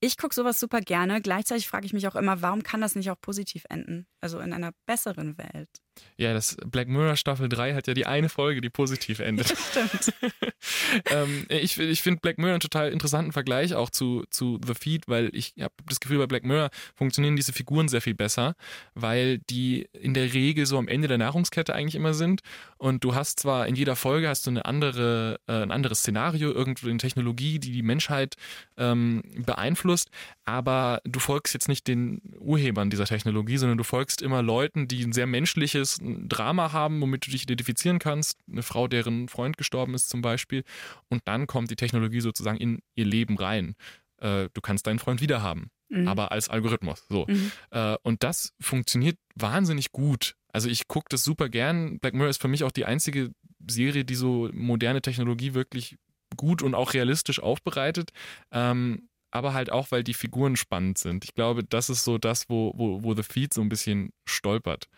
Ich 0.00 0.18
gucke 0.18 0.34
sowas 0.34 0.58
super 0.58 0.80
gerne. 0.80 1.20
Gleichzeitig 1.20 1.68
frage 1.68 1.86
ich 1.86 1.92
mich 1.92 2.08
auch 2.08 2.16
immer, 2.16 2.42
warum 2.42 2.64
kann 2.64 2.80
das 2.80 2.96
nicht 2.96 3.10
auch 3.10 3.20
positiv 3.20 3.64
enden? 3.68 4.06
Also 4.20 4.40
in 4.40 4.52
einer 4.52 4.72
besseren 4.86 5.38
Welt. 5.38 5.68
Ja, 6.16 6.32
das 6.32 6.56
Black 6.64 6.88
Mirror 6.88 7.16
Staffel 7.16 7.48
3 7.48 7.74
hat 7.74 7.86
ja 7.86 7.94
die 7.94 8.06
eine 8.06 8.28
Folge, 8.28 8.60
die 8.60 8.70
positiv 8.70 9.18
endet. 9.18 9.50
Ja, 9.50 9.56
stimmt. 9.56 10.14
ähm, 11.10 11.46
ich 11.48 11.78
ich 11.78 12.02
finde 12.02 12.20
Black 12.20 12.38
Mirror 12.38 12.52
einen 12.52 12.60
total 12.60 12.90
interessanten 12.90 13.32
Vergleich 13.32 13.74
auch 13.74 13.90
zu, 13.90 14.24
zu 14.30 14.60
The 14.64 14.74
Feed, 14.74 15.08
weil 15.08 15.30
ich 15.34 15.54
habe 15.60 15.74
das 15.88 16.00
Gefühl, 16.00 16.18
bei 16.18 16.26
Black 16.26 16.44
Mirror 16.44 16.70
funktionieren 16.94 17.36
diese 17.36 17.52
Figuren 17.52 17.88
sehr 17.88 18.00
viel 18.00 18.14
besser, 18.14 18.54
weil 18.94 19.38
die 19.38 19.88
in 19.92 20.14
der 20.14 20.32
Regel 20.32 20.66
so 20.66 20.78
am 20.78 20.88
Ende 20.88 21.08
der 21.08 21.18
Nahrungskette 21.18 21.74
eigentlich 21.74 21.96
immer 21.96 22.14
sind. 22.14 22.42
Und 22.78 23.04
du 23.04 23.14
hast 23.14 23.40
zwar 23.40 23.66
in 23.66 23.74
jeder 23.74 23.96
Folge 23.96 24.28
hast 24.28 24.46
du 24.46 24.50
eine 24.50 24.64
andere, 24.64 25.40
äh, 25.48 25.62
ein 25.62 25.70
anderes 25.72 26.00
Szenario, 26.00 26.52
irgendwo 26.52 26.88
eine 26.88 26.98
Technologie, 26.98 27.58
die 27.58 27.72
die 27.72 27.82
Menschheit 27.82 28.36
ähm, 28.76 29.22
beeinflusst, 29.44 30.10
aber 30.44 31.00
du 31.04 31.20
folgst 31.20 31.54
jetzt 31.54 31.68
nicht 31.68 31.88
den 31.88 32.20
Urhebern 32.38 32.90
dieser 32.90 33.06
Technologie, 33.06 33.56
sondern 33.56 33.78
du 33.78 33.84
folgst 33.84 34.22
immer 34.22 34.42
Leuten, 34.42 34.88
die 34.88 35.02
ein 35.04 35.12
sehr 35.12 35.26
menschliches 35.26 35.81
Drama 36.00 36.72
haben, 36.72 37.00
womit 37.00 37.26
du 37.26 37.30
dich 37.30 37.44
identifizieren 37.44 37.98
kannst. 37.98 38.38
Eine 38.50 38.62
Frau, 38.62 38.88
deren 38.88 39.28
Freund 39.28 39.56
gestorben 39.56 39.94
ist 39.94 40.08
zum 40.08 40.22
Beispiel. 40.22 40.64
Und 41.08 41.22
dann 41.26 41.46
kommt 41.46 41.70
die 41.70 41.76
Technologie 41.76 42.20
sozusagen 42.20 42.58
in 42.58 42.80
ihr 42.94 43.04
Leben 43.04 43.36
rein. 43.38 43.74
Äh, 44.18 44.48
du 44.52 44.60
kannst 44.60 44.86
deinen 44.86 44.98
Freund 44.98 45.20
wiederhaben, 45.20 45.70
mhm. 45.88 46.08
aber 46.08 46.32
als 46.32 46.48
Algorithmus. 46.48 47.04
So. 47.08 47.26
Mhm. 47.28 47.52
Äh, 47.70 47.96
und 48.02 48.22
das 48.22 48.52
funktioniert 48.60 49.18
wahnsinnig 49.34 49.92
gut. 49.92 50.36
Also 50.52 50.68
ich 50.68 50.86
gucke 50.86 51.06
das 51.08 51.24
super 51.24 51.48
gern. 51.48 51.98
Black 51.98 52.14
Mirror 52.14 52.30
ist 52.30 52.40
für 52.40 52.48
mich 52.48 52.64
auch 52.64 52.72
die 52.72 52.84
einzige 52.84 53.30
Serie, 53.68 54.04
die 54.04 54.14
so 54.14 54.50
moderne 54.52 55.02
Technologie 55.02 55.54
wirklich 55.54 55.96
gut 56.36 56.62
und 56.62 56.74
auch 56.74 56.94
realistisch 56.94 57.40
aufbereitet. 57.40 58.10
Ähm, 58.50 59.08
aber 59.32 59.54
halt 59.54 59.72
auch, 59.72 59.90
weil 59.90 60.04
die 60.04 60.14
Figuren 60.14 60.56
spannend 60.56 60.98
sind. 60.98 61.24
Ich 61.24 61.34
glaube, 61.34 61.64
das 61.64 61.90
ist 61.90 62.04
so 62.04 62.18
das, 62.18 62.48
wo, 62.48 62.72
wo, 62.76 63.02
wo 63.02 63.14
The 63.14 63.22
Feed 63.22 63.52
so 63.52 63.62
ein 63.62 63.68
bisschen 63.68 64.12
stolpert. 64.26 64.88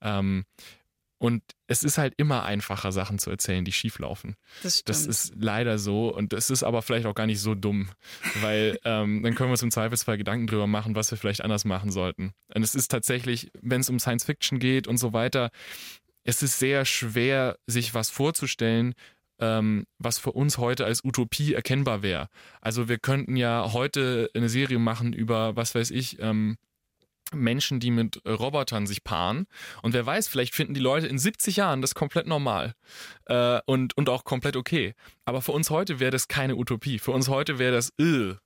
Ähm, 0.00 0.44
und 1.18 1.42
es 1.68 1.84
ist 1.84 1.98
halt 1.98 2.14
immer 2.16 2.42
einfacher, 2.42 2.90
Sachen 2.90 3.20
zu 3.20 3.30
erzählen, 3.30 3.64
die 3.64 3.70
schieflaufen. 3.70 4.34
Das, 4.64 4.78
stimmt. 4.78 4.88
das 4.88 5.06
ist 5.06 5.32
leider 5.36 5.78
so. 5.78 6.12
Und 6.12 6.32
es 6.32 6.50
ist 6.50 6.64
aber 6.64 6.82
vielleicht 6.82 7.06
auch 7.06 7.14
gar 7.14 7.26
nicht 7.26 7.40
so 7.40 7.54
dumm, 7.54 7.90
weil 8.40 8.78
ähm, 8.84 9.22
dann 9.22 9.36
können 9.36 9.50
wir 9.50 9.52
uns 9.52 9.62
im 9.62 9.70
Zweifelsfall 9.70 10.18
Gedanken 10.18 10.48
drüber 10.48 10.66
machen, 10.66 10.96
was 10.96 11.12
wir 11.12 11.18
vielleicht 11.18 11.44
anders 11.44 11.64
machen 11.64 11.92
sollten. 11.92 12.32
Und 12.52 12.64
es 12.64 12.74
ist 12.74 12.90
tatsächlich, 12.90 13.52
wenn 13.60 13.82
es 13.82 13.88
um 13.88 14.00
Science 14.00 14.24
Fiction 14.24 14.58
geht 14.58 14.88
und 14.88 14.96
so 14.96 15.12
weiter, 15.12 15.50
es 16.24 16.42
ist 16.42 16.58
sehr 16.58 16.84
schwer, 16.84 17.56
sich 17.68 17.94
was 17.94 18.10
vorzustellen, 18.10 18.94
ähm, 19.42 19.84
was 19.98 20.18
für 20.18 20.32
uns 20.32 20.56
heute 20.56 20.84
als 20.84 21.04
Utopie 21.04 21.52
erkennbar 21.52 22.02
wäre. 22.02 22.28
Also 22.60 22.88
wir 22.88 22.98
könnten 22.98 23.36
ja 23.36 23.72
heute 23.72 24.30
eine 24.34 24.48
Serie 24.48 24.78
machen 24.78 25.12
über, 25.12 25.56
was 25.56 25.74
weiß 25.74 25.90
ich, 25.90 26.20
ähm, 26.20 26.56
Menschen, 27.34 27.80
die 27.80 27.90
mit 27.90 28.22
Robotern 28.24 28.86
sich 28.86 29.02
paaren. 29.02 29.46
Und 29.82 29.94
wer 29.94 30.06
weiß, 30.06 30.28
vielleicht 30.28 30.54
finden 30.54 30.74
die 30.74 30.80
Leute 30.80 31.08
in 31.08 31.18
70 31.18 31.56
Jahren 31.56 31.80
das 31.80 31.94
komplett 31.94 32.26
normal 32.26 32.74
äh, 33.26 33.60
und, 33.66 33.96
und 33.96 34.08
auch 34.08 34.24
komplett 34.24 34.54
okay. 34.54 34.94
Aber 35.24 35.42
für 35.42 35.52
uns 35.52 35.70
heute 35.70 35.98
wäre 35.98 36.12
das 36.12 36.28
keine 36.28 36.54
Utopie. 36.56 36.98
Für 36.98 37.10
uns 37.10 37.28
heute 37.28 37.58
wäre 37.58 37.72
das, 37.72 37.92
Ugh. 38.00 38.36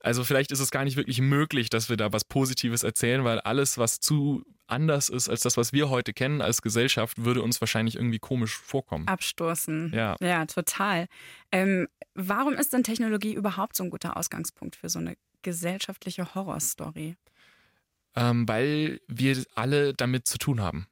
Also 0.00 0.24
vielleicht 0.24 0.52
ist 0.52 0.60
es 0.60 0.70
gar 0.70 0.84
nicht 0.84 0.96
wirklich 0.96 1.20
möglich, 1.20 1.70
dass 1.70 1.88
wir 1.88 1.96
da 1.96 2.12
was 2.12 2.24
Positives 2.24 2.82
erzählen, 2.82 3.24
weil 3.24 3.40
alles, 3.40 3.78
was 3.78 4.00
zu 4.00 4.44
anders 4.66 5.08
ist 5.08 5.28
als 5.28 5.40
das, 5.40 5.56
was 5.56 5.72
wir 5.72 5.88
heute 5.90 6.12
kennen 6.12 6.40
als 6.40 6.62
Gesellschaft, 6.62 7.24
würde 7.24 7.42
uns 7.42 7.60
wahrscheinlich 7.60 7.96
irgendwie 7.96 8.18
komisch 8.18 8.56
vorkommen. 8.56 9.08
Abstoßen. 9.08 9.92
Ja, 9.94 10.16
ja 10.20 10.44
total. 10.46 11.06
Ähm, 11.50 11.88
warum 12.14 12.54
ist 12.54 12.72
denn 12.72 12.82
Technologie 12.84 13.34
überhaupt 13.34 13.76
so 13.76 13.84
ein 13.84 13.90
guter 13.90 14.16
Ausgangspunkt 14.16 14.76
für 14.76 14.88
so 14.88 14.98
eine 14.98 15.16
gesellschaftliche 15.42 16.34
Horrorstory? 16.34 17.16
Ähm, 18.14 18.48
weil 18.48 19.00
wir 19.06 19.42
alle 19.54 19.94
damit 19.94 20.26
zu 20.26 20.38
tun 20.38 20.60
haben. 20.60 20.86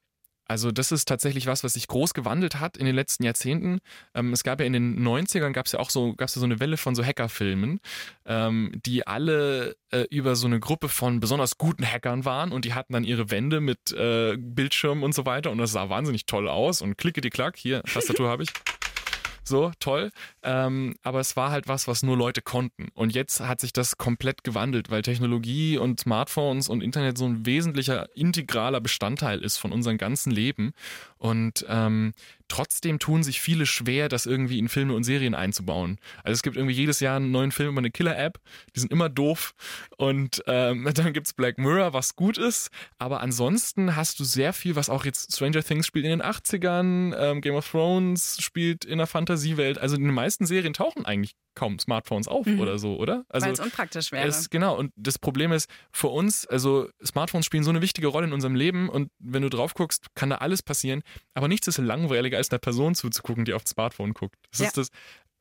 Also 0.46 0.70
das 0.70 0.92
ist 0.92 1.06
tatsächlich 1.06 1.46
was, 1.46 1.64
was 1.64 1.74
sich 1.74 1.88
groß 1.88 2.14
gewandelt 2.14 2.60
hat 2.60 2.76
in 2.76 2.86
den 2.86 2.94
letzten 2.94 3.24
Jahrzehnten. 3.24 3.80
Ähm, 4.14 4.32
es 4.32 4.44
gab 4.44 4.60
ja 4.60 4.66
in 4.66 4.72
den 4.72 5.04
90ern 5.04 5.52
gab 5.52 5.66
es 5.66 5.72
ja 5.72 5.80
auch 5.80 5.90
so, 5.90 6.14
gab 6.14 6.28
es 6.28 6.36
ja 6.36 6.40
so 6.40 6.46
eine 6.46 6.60
Welle 6.60 6.76
von 6.76 6.94
so 6.94 7.04
Hackerfilmen, 7.04 7.80
ähm, 8.26 8.72
die 8.86 9.06
alle 9.06 9.76
äh, 9.90 10.06
über 10.10 10.36
so 10.36 10.46
eine 10.46 10.60
Gruppe 10.60 10.88
von 10.88 11.20
besonders 11.20 11.58
guten 11.58 11.84
Hackern 11.84 12.24
waren 12.24 12.52
und 12.52 12.64
die 12.64 12.74
hatten 12.74 12.92
dann 12.92 13.04
ihre 13.04 13.30
Wände 13.30 13.60
mit 13.60 13.92
äh, 13.92 14.36
Bildschirmen 14.38 15.02
und 15.02 15.14
so 15.14 15.26
weiter 15.26 15.50
und 15.50 15.58
das 15.58 15.72
sah 15.72 15.88
wahnsinnig 15.88 16.26
toll 16.26 16.48
aus 16.48 16.80
und 16.80 16.96
klicke 16.96 17.20
die 17.20 17.30
Klack, 17.30 17.56
hier, 17.56 17.82
Tastatur 17.82 18.28
habe 18.30 18.44
ich. 18.44 18.50
So, 19.48 19.70
toll. 19.78 20.10
Ähm, 20.42 20.96
aber 21.04 21.20
es 21.20 21.36
war 21.36 21.52
halt 21.52 21.68
was, 21.68 21.86
was 21.86 22.02
nur 22.02 22.16
Leute 22.16 22.42
konnten. 22.42 22.88
Und 22.94 23.14
jetzt 23.14 23.38
hat 23.40 23.60
sich 23.60 23.72
das 23.72 23.96
komplett 23.96 24.42
gewandelt, 24.42 24.90
weil 24.90 25.02
Technologie 25.02 25.78
und 25.78 26.00
Smartphones 26.00 26.68
und 26.68 26.82
Internet 26.82 27.16
so 27.16 27.26
ein 27.26 27.46
wesentlicher, 27.46 28.08
integraler 28.16 28.80
Bestandteil 28.80 29.44
ist 29.44 29.58
von 29.58 29.70
unserem 29.70 29.98
ganzen 29.98 30.32
Leben. 30.32 30.72
Und 31.18 31.64
ähm, 31.68 32.12
trotzdem 32.48 32.98
tun 32.98 33.22
sich 33.22 33.40
viele 33.40 33.66
schwer, 33.66 34.08
das 34.08 34.26
irgendwie 34.26 34.58
in 34.58 34.68
Filme 34.68 34.94
und 34.94 35.04
Serien 35.04 35.34
einzubauen. 35.34 35.98
Also 36.24 36.34
es 36.34 36.42
gibt 36.42 36.56
irgendwie 36.56 36.74
jedes 36.74 37.00
Jahr 37.00 37.16
einen 37.16 37.30
neuen 37.30 37.52
Film 37.52 37.70
über 37.70 37.80
eine 37.80 37.90
Killer-App, 37.90 38.38
die 38.74 38.80
sind 38.80 38.92
immer 38.92 39.08
doof. 39.08 39.54
Und 39.96 40.42
ähm, 40.46 40.88
dann 40.94 41.12
gibt's 41.12 41.32
Black 41.32 41.58
Mirror, 41.58 41.92
was 41.92 42.16
gut 42.16 42.38
ist. 42.38 42.70
Aber 42.98 43.20
ansonsten 43.20 43.96
hast 43.96 44.20
du 44.20 44.24
sehr 44.24 44.52
viel, 44.52 44.76
was 44.76 44.88
auch 44.88 45.04
jetzt 45.04 45.34
Stranger 45.34 45.62
Things 45.62 45.86
spielt 45.86 46.04
in 46.04 46.10
den 46.10 46.22
80ern, 46.22 47.14
ähm, 47.16 47.40
Game 47.40 47.54
of 47.54 47.70
Thrones 47.70 48.38
spielt 48.40 48.84
in 48.84 48.98
der 48.98 49.06
Fantasiewelt. 49.06 49.78
Also 49.78 49.96
in 49.96 50.02
den 50.02 50.14
meisten 50.14 50.46
Serien 50.46 50.72
tauchen 50.72 51.04
eigentlich 51.04 51.34
kaum 51.56 51.78
Smartphones 51.80 52.28
auf 52.28 52.46
mhm. 52.46 52.60
oder 52.60 52.78
so, 52.78 52.96
oder? 52.96 53.24
Also, 53.28 53.46
Weil 53.46 53.54
es 53.54 53.60
unpraktisch 53.60 54.12
wäre. 54.12 54.28
Es, 54.28 54.50
genau, 54.50 54.76
und 54.76 54.92
das 54.94 55.18
Problem 55.18 55.50
ist, 55.50 55.68
für 55.90 56.08
uns, 56.08 56.46
also 56.46 56.88
Smartphones 57.04 57.46
spielen 57.46 57.64
so 57.64 57.70
eine 57.70 57.82
wichtige 57.82 58.06
Rolle 58.06 58.28
in 58.28 58.32
unserem 58.32 58.54
Leben 58.54 58.88
und 58.88 59.10
wenn 59.18 59.42
du 59.42 59.50
drauf 59.50 59.74
guckst, 59.74 60.06
kann 60.14 60.30
da 60.30 60.36
alles 60.36 60.62
passieren, 60.62 61.02
aber 61.34 61.48
nichts 61.48 61.66
ist 61.66 61.78
langweiliger, 61.78 62.36
als 62.36 62.50
einer 62.50 62.58
Person 62.60 62.94
zuzugucken, 62.94 63.44
die 63.44 63.54
aufs 63.54 63.70
Smartphone 63.70 64.12
guckt. 64.12 64.36
Das 64.52 64.60
ja. 64.60 64.66
ist 64.68 64.76
das 64.76 64.88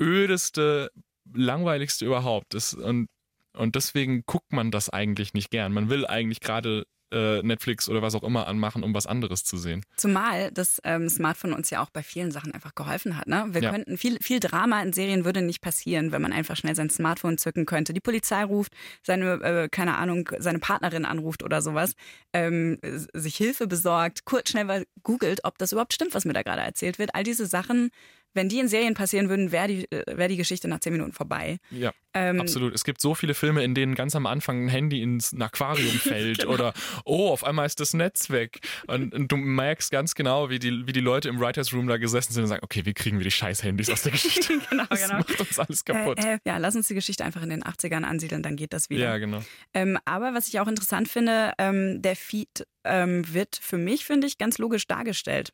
ödeste, 0.01 0.89
langweiligste 1.31 2.05
überhaupt. 2.05 2.53
Das, 2.53 2.73
und, 2.73 3.07
und 3.53 3.75
deswegen 3.75 4.23
guckt 4.25 4.51
man 4.51 4.71
das 4.71 4.89
eigentlich 4.89 5.33
nicht 5.33 5.51
gern. 5.51 5.73
Man 5.73 5.89
will 5.89 6.07
eigentlich 6.07 6.39
gerade 6.39 6.85
äh, 7.15 7.41
Netflix 7.41 7.89
oder 7.89 8.01
was 8.01 8.13
auch 8.13 8.23
immer 8.23 8.47
anmachen, 8.47 8.83
um 8.83 8.93
was 8.93 9.07
anderes 9.07 9.43
zu 9.43 9.57
sehen. 9.57 9.83
Zumal 9.95 10.51
das 10.51 10.81
ähm, 10.83 11.09
Smartphone 11.09 11.53
uns 11.53 11.69
ja 11.69 11.81
auch 11.81 11.89
bei 11.89 12.03
vielen 12.03 12.31
Sachen 12.31 12.53
einfach 12.53 12.75
geholfen 12.75 13.17
hat. 13.17 13.27
Ne? 13.27 13.45
Wir 13.49 13.61
ja. 13.61 13.71
könnten 13.71 13.97
viel, 13.97 14.17
viel 14.21 14.39
Drama 14.39 14.81
in 14.81 14.93
Serien 14.93 15.25
würde 15.25 15.41
nicht 15.41 15.61
passieren, 15.61 16.11
wenn 16.11 16.21
man 16.21 16.33
einfach 16.33 16.57
schnell 16.57 16.75
sein 16.75 16.89
Smartphone 16.89 17.37
zücken 17.37 17.65
könnte. 17.65 17.93
Die 17.93 18.01
Polizei 18.01 18.43
ruft, 18.43 18.73
seine, 19.01 19.41
äh, 19.41 19.69
keine 19.69 19.95
Ahnung, 19.97 20.29
seine 20.37 20.59
Partnerin 20.59 21.05
anruft 21.05 21.41
oder 21.43 21.61
sowas, 21.61 21.93
ähm, 22.33 22.77
sich 23.13 23.35
Hilfe 23.37 23.67
besorgt, 23.67 24.25
kurz 24.25 24.49
schnell 24.49 24.85
googelt, 25.03 25.41
ob 25.43 25.57
das 25.57 25.71
überhaupt 25.71 25.93
stimmt, 25.93 26.13
was 26.13 26.25
mir 26.25 26.33
da 26.33 26.43
gerade 26.43 26.61
erzählt 26.61 26.99
wird. 26.99 27.15
All 27.15 27.23
diese 27.23 27.45
Sachen 27.45 27.91
wenn 28.35 28.49
die 28.49 28.59
in 28.59 28.67
Serien 28.67 28.93
passieren 28.93 29.29
würden, 29.29 29.51
wäre 29.51 29.67
die, 29.67 29.91
äh, 29.91 30.17
wär 30.17 30.27
die 30.27 30.37
Geschichte 30.37 30.67
nach 30.67 30.79
zehn 30.79 30.93
Minuten 30.93 31.13
vorbei. 31.13 31.57
Ja, 31.71 31.91
Ähm, 32.13 32.39
absolut. 32.39 32.73
Es 32.75 32.83
gibt 32.83 33.01
so 33.01 33.15
viele 33.15 33.33
Filme, 33.33 33.63
in 33.63 33.73
denen 33.73 33.95
ganz 33.95 34.15
am 34.15 34.25
Anfang 34.25 34.65
ein 34.65 34.69
Handy 34.69 35.01
ins 35.01 35.33
Aquarium 35.39 35.87
fällt 35.99 36.39
Genau. 36.39 36.51
oder 36.53 36.73
oh, 37.05 37.29
auf 37.29 37.43
einmal 37.43 37.65
ist 37.65 37.79
das 37.79 37.93
Netz 37.93 38.29
weg. 38.29 38.59
Und, 38.87 39.13
und 39.13 39.31
du 39.31 39.37
merkst 39.37 39.91
ganz 39.91 40.13
genau, 40.15 40.49
wie 40.49 40.59
die, 40.59 40.85
wie 40.87 40.93
die 40.93 40.99
Leute 41.01 41.27
im 41.29 41.39
Writers 41.39 41.73
Room 41.73 41.87
da 41.87 41.97
gesessen 41.97 42.33
sind 42.33 42.43
und 42.43 42.49
sagen, 42.49 42.63
okay, 42.63 42.85
wie 42.85 42.93
kriegen 42.93 43.17
wir 43.17 43.23
die 43.23 43.31
scheiß 43.31 43.63
Handys 43.63 43.89
aus 43.89 44.03
der 44.03 44.11
Geschichte? 44.13 44.59
genau, 44.69 44.83
Das 44.89 45.01
genau. 45.01 45.17
macht 45.19 45.39
uns 45.39 45.59
alles 45.59 45.83
kaputt. 45.85 46.19
Äh, 46.23 46.35
äh, 46.35 46.37
ja, 46.45 46.57
lass 46.57 46.75
uns 46.75 46.87
die 46.87 46.93
Geschichte 46.95 47.23
einfach 47.25 47.41
in 47.41 47.49
den 47.49 47.63
80ern 47.63 48.03
ansiedeln, 48.03 48.43
dann 48.43 48.55
geht 48.55 48.73
das 48.73 48.89
wieder. 48.89 49.03
ja, 49.03 49.17
genau. 49.17 49.41
Ähm, 49.73 49.97
aber 50.05 50.33
was 50.33 50.47
ich 50.47 50.59
auch 50.59 50.67
interessant 50.67 51.07
finde, 51.07 51.53
ähm, 51.57 52.01
der 52.01 52.15
Feed 52.15 52.65
ähm, 52.83 53.33
wird 53.33 53.57
für 53.61 53.77
mich, 53.77 54.05
finde 54.05 54.27
ich, 54.27 54.37
ganz 54.37 54.57
logisch 54.57 54.87
dargestellt. 54.87 55.51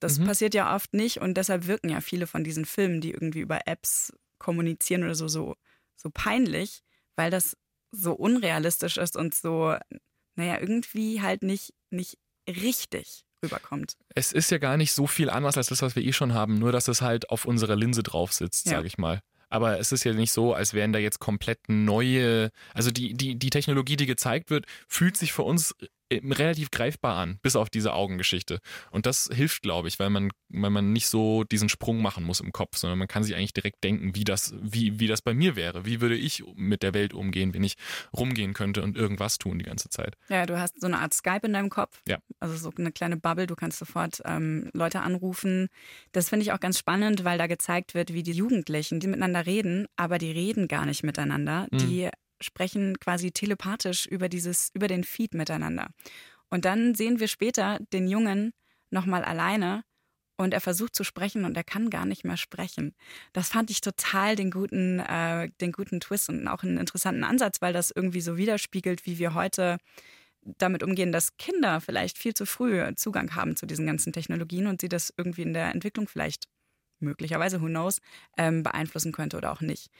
Das 0.00 0.18
Mhm. 0.18 0.26
passiert 0.26 0.54
ja 0.54 0.74
oft 0.74 0.92
nicht 0.94 1.20
und 1.20 1.34
deshalb 1.34 1.66
wirken 1.66 1.88
ja 1.90 2.00
viele 2.00 2.26
von 2.26 2.44
diesen 2.44 2.64
Filmen, 2.64 3.00
die 3.00 3.10
irgendwie 3.10 3.40
über 3.40 3.66
Apps 3.66 4.12
kommunizieren 4.38 5.02
oder 5.04 5.14
so, 5.14 5.28
so, 5.28 5.56
so 5.96 6.10
peinlich, 6.12 6.82
weil 7.16 7.30
das 7.30 7.56
so 7.90 8.12
unrealistisch 8.12 8.96
ist 8.96 9.16
und 9.16 9.34
so, 9.34 9.74
naja, 10.36 10.60
irgendwie 10.60 11.20
halt 11.22 11.42
nicht, 11.42 11.74
nicht 11.90 12.18
richtig 12.48 13.24
rüberkommt. 13.44 13.94
Es 14.14 14.32
ist 14.32 14.50
ja 14.50 14.58
gar 14.58 14.76
nicht 14.76 14.92
so 14.92 15.06
viel 15.06 15.30
anders 15.30 15.56
als 15.56 15.68
das, 15.68 15.82
was 15.82 15.96
wir 15.96 16.02
eh 16.04 16.12
schon 16.12 16.34
haben, 16.34 16.58
nur 16.58 16.72
dass 16.72 16.88
es 16.88 17.02
halt 17.02 17.30
auf 17.30 17.44
unserer 17.44 17.76
Linse 17.76 18.02
drauf 18.02 18.32
sitzt, 18.32 18.66
Ja. 18.66 18.72
sage 18.76 18.86
ich 18.86 18.98
mal. 18.98 19.20
Aber 19.48 19.78
es 19.80 19.92
ist 19.92 20.04
ja 20.04 20.12
nicht 20.12 20.32
so, 20.32 20.52
als 20.54 20.74
wären 20.74 20.92
da 20.92 20.98
jetzt 20.98 21.20
komplett 21.20 21.68
neue, 21.68 22.50
also 22.74 22.90
die, 22.90 23.14
die, 23.14 23.38
die 23.38 23.50
Technologie, 23.50 23.96
die 23.96 24.06
gezeigt 24.06 24.50
wird, 24.50 24.66
fühlt 24.86 25.16
sich 25.16 25.32
für 25.32 25.42
uns 25.42 25.74
relativ 26.10 26.70
greifbar 26.70 27.16
an, 27.16 27.38
bis 27.42 27.56
auf 27.56 27.70
diese 27.70 27.92
Augengeschichte. 27.92 28.60
Und 28.90 29.06
das 29.06 29.28
hilft, 29.32 29.62
glaube 29.62 29.88
ich, 29.88 29.98
weil 29.98 30.10
man, 30.10 30.30
weil 30.48 30.70
man 30.70 30.92
nicht 30.92 31.08
so 31.08 31.44
diesen 31.44 31.68
Sprung 31.68 32.00
machen 32.02 32.24
muss 32.24 32.40
im 32.40 32.52
Kopf, 32.52 32.76
sondern 32.76 32.98
man 32.98 33.08
kann 33.08 33.22
sich 33.22 33.34
eigentlich 33.34 33.52
direkt 33.52 33.84
denken, 33.84 34.14
wie 34.14 34.24
das, 34.24 34.54
wie, 34.60 35.00
wie 35.00 35.06
das 35.06 35.22
bei 35.22 35.34
mir 35.34 35.56
wäre. 35.56 35.84
Wie 35.84 36.00
würde 36.00 36.16
ich 36.16 36.42
mit 36.54 36.82
der 36.82 36.94
Welt 36.94 37.14
umgehen, 37.14 37.54
wenn 37.54 37.64
ich 37.64 37.76
rumgehen 38.16 38.54
könnte 38.54 38.82
und 38.82 38.96
irgendwas 38.96 39.38
tun 39.38 39.58
die 39.58 39.64
ganze 39.64 39.88
Zeit. 39.88 40.16
Ja, 40.28 40.46
du 40.46 40.58
hast 40.58 40.80
so 40.80 40.86
eine 40.86 40.98
Art 40.98 41.14
Skype 41.14 41.46
in 41.46 41.52
deinem 41.52 41.70
Kopf. 41.70 42.00
Ja. 42.06 42.18
Also 42.40 42.56
so 42.56 42.72
eine 42.76 42.92
kleine 42.92 43.16
Bubble, 43.16 43.46
du 43.46 43.54
kannst 43.54 43.78
sofort 43.78 44.20
ähm, 44.24 44.70
Leute 44.72 45.00
anrufen. 45.00 45.68
Das 46.12 46.28
finde 46.28 46.44
ich 46.44 46.52
auch 46.52 46.60
ganz 46.60 46.78
spannend, 46.78 47.24
weil 47.24 47.38
da 47.38 47.46
gezeigt 47.46 47.94
wird, 47.94 48.12
wie 48.12 48.22
die 48.22 48.32
Jugendlichen, 48.32 49.00
die 49.00 49.06
miteinander 49.06 49.46
reden, 49.46 49.86
aber 49.96 50.18
die 50.18 50.30
reden 50.30 50.68
gar 50.68 50.86
nicht 50.86 51.02
miteinander. 51.02 51.66
Mhm. 51.70 51.78
Die 51.78 52.10
sprechen 52.40 52.98
quasi 52.98 53.32
telepathisch 53.32 54.06
über 54.06 54.28
dieses, 54.28 54.70
über 54.74 54.88
den 54.88 55.04
Feed 55.04 55.34
miteinander. 55.34 55.88
Und 56.50 56.64
dann 56.64 56.94
sehen 56.94 57.20
wir 57.20 57.28
später 57.28 57.78
den 57.92 58.08
Jungen 58.08 58.52
nochmal 58.90 59.24
alleine 59.24 59.84
und 60.36 60.54
er 60.54 60.60
versucht 60.60 60.94
zu 60.94 61.04
sprechen 61.04 61.44
und 61.44 61.56
er 61.56 61.64
kann 61.64 61.90
gar 61.90 62.06
nicht 62.06 62.24
mehr 62.24 62.36
sprechen. 62.36 62.94
Das 63.32 63.48
fand 63.48 63.70
ich 63.70 63.80
total 63.80 64.36
den 64.36 64.50
guten, 64.50 65.00
äh, 65.00 65.50
den 65.60 65.72
guten 65.72 66.00
Twist 66.00 66.28
und 66.28 66.46
auch 66.48 66.62
einen 66.62 66.78
interessanten 66.78 67.24
Ansatz, 67.24 67.60
weil 67.60 67.72
das 67.72 67.90
irgendwie 67.90 68.20
so 68.20 68.36
widerspiegelt, 68.36 69.04
wie 69.04 69.18
wir 69.18 69.34
heute 69.34 69.78
damit 70.42 70.82
umgehen, 70.82 71.12
dass 71.12 71.36
Kinder 71.36 71.80
vielleicht 71.80 72.16
viel 72.16 72.34
zu 72.34 72.46
früh 72.46 72.94
Zugang 72.94 73.34
haben 73.34 73.56
zu 73.56 73.66
diesen 73.66 73.86
ganzen 73.86 74.12
Technologien 74.12 74.68
und 74.68 74.80
sie 74.80 74.88
das 74.88 75.12
irgendwie 75.16 75.42
in 75.42 75.52
der 75.52 75.74
Entwicklung 75.74 76.08
vielleicht 76.08 76.48
möglicherweise, 77.00 77.60
who 77.60 77.66
knows, 77.66 78.00
ähm, 78.36 78.62
beeinflussen 78.62 79.12
könnte 79.12 79.36
oder 79.36 79.52
auch 79.52 79.60
nicht. 79.60 79.90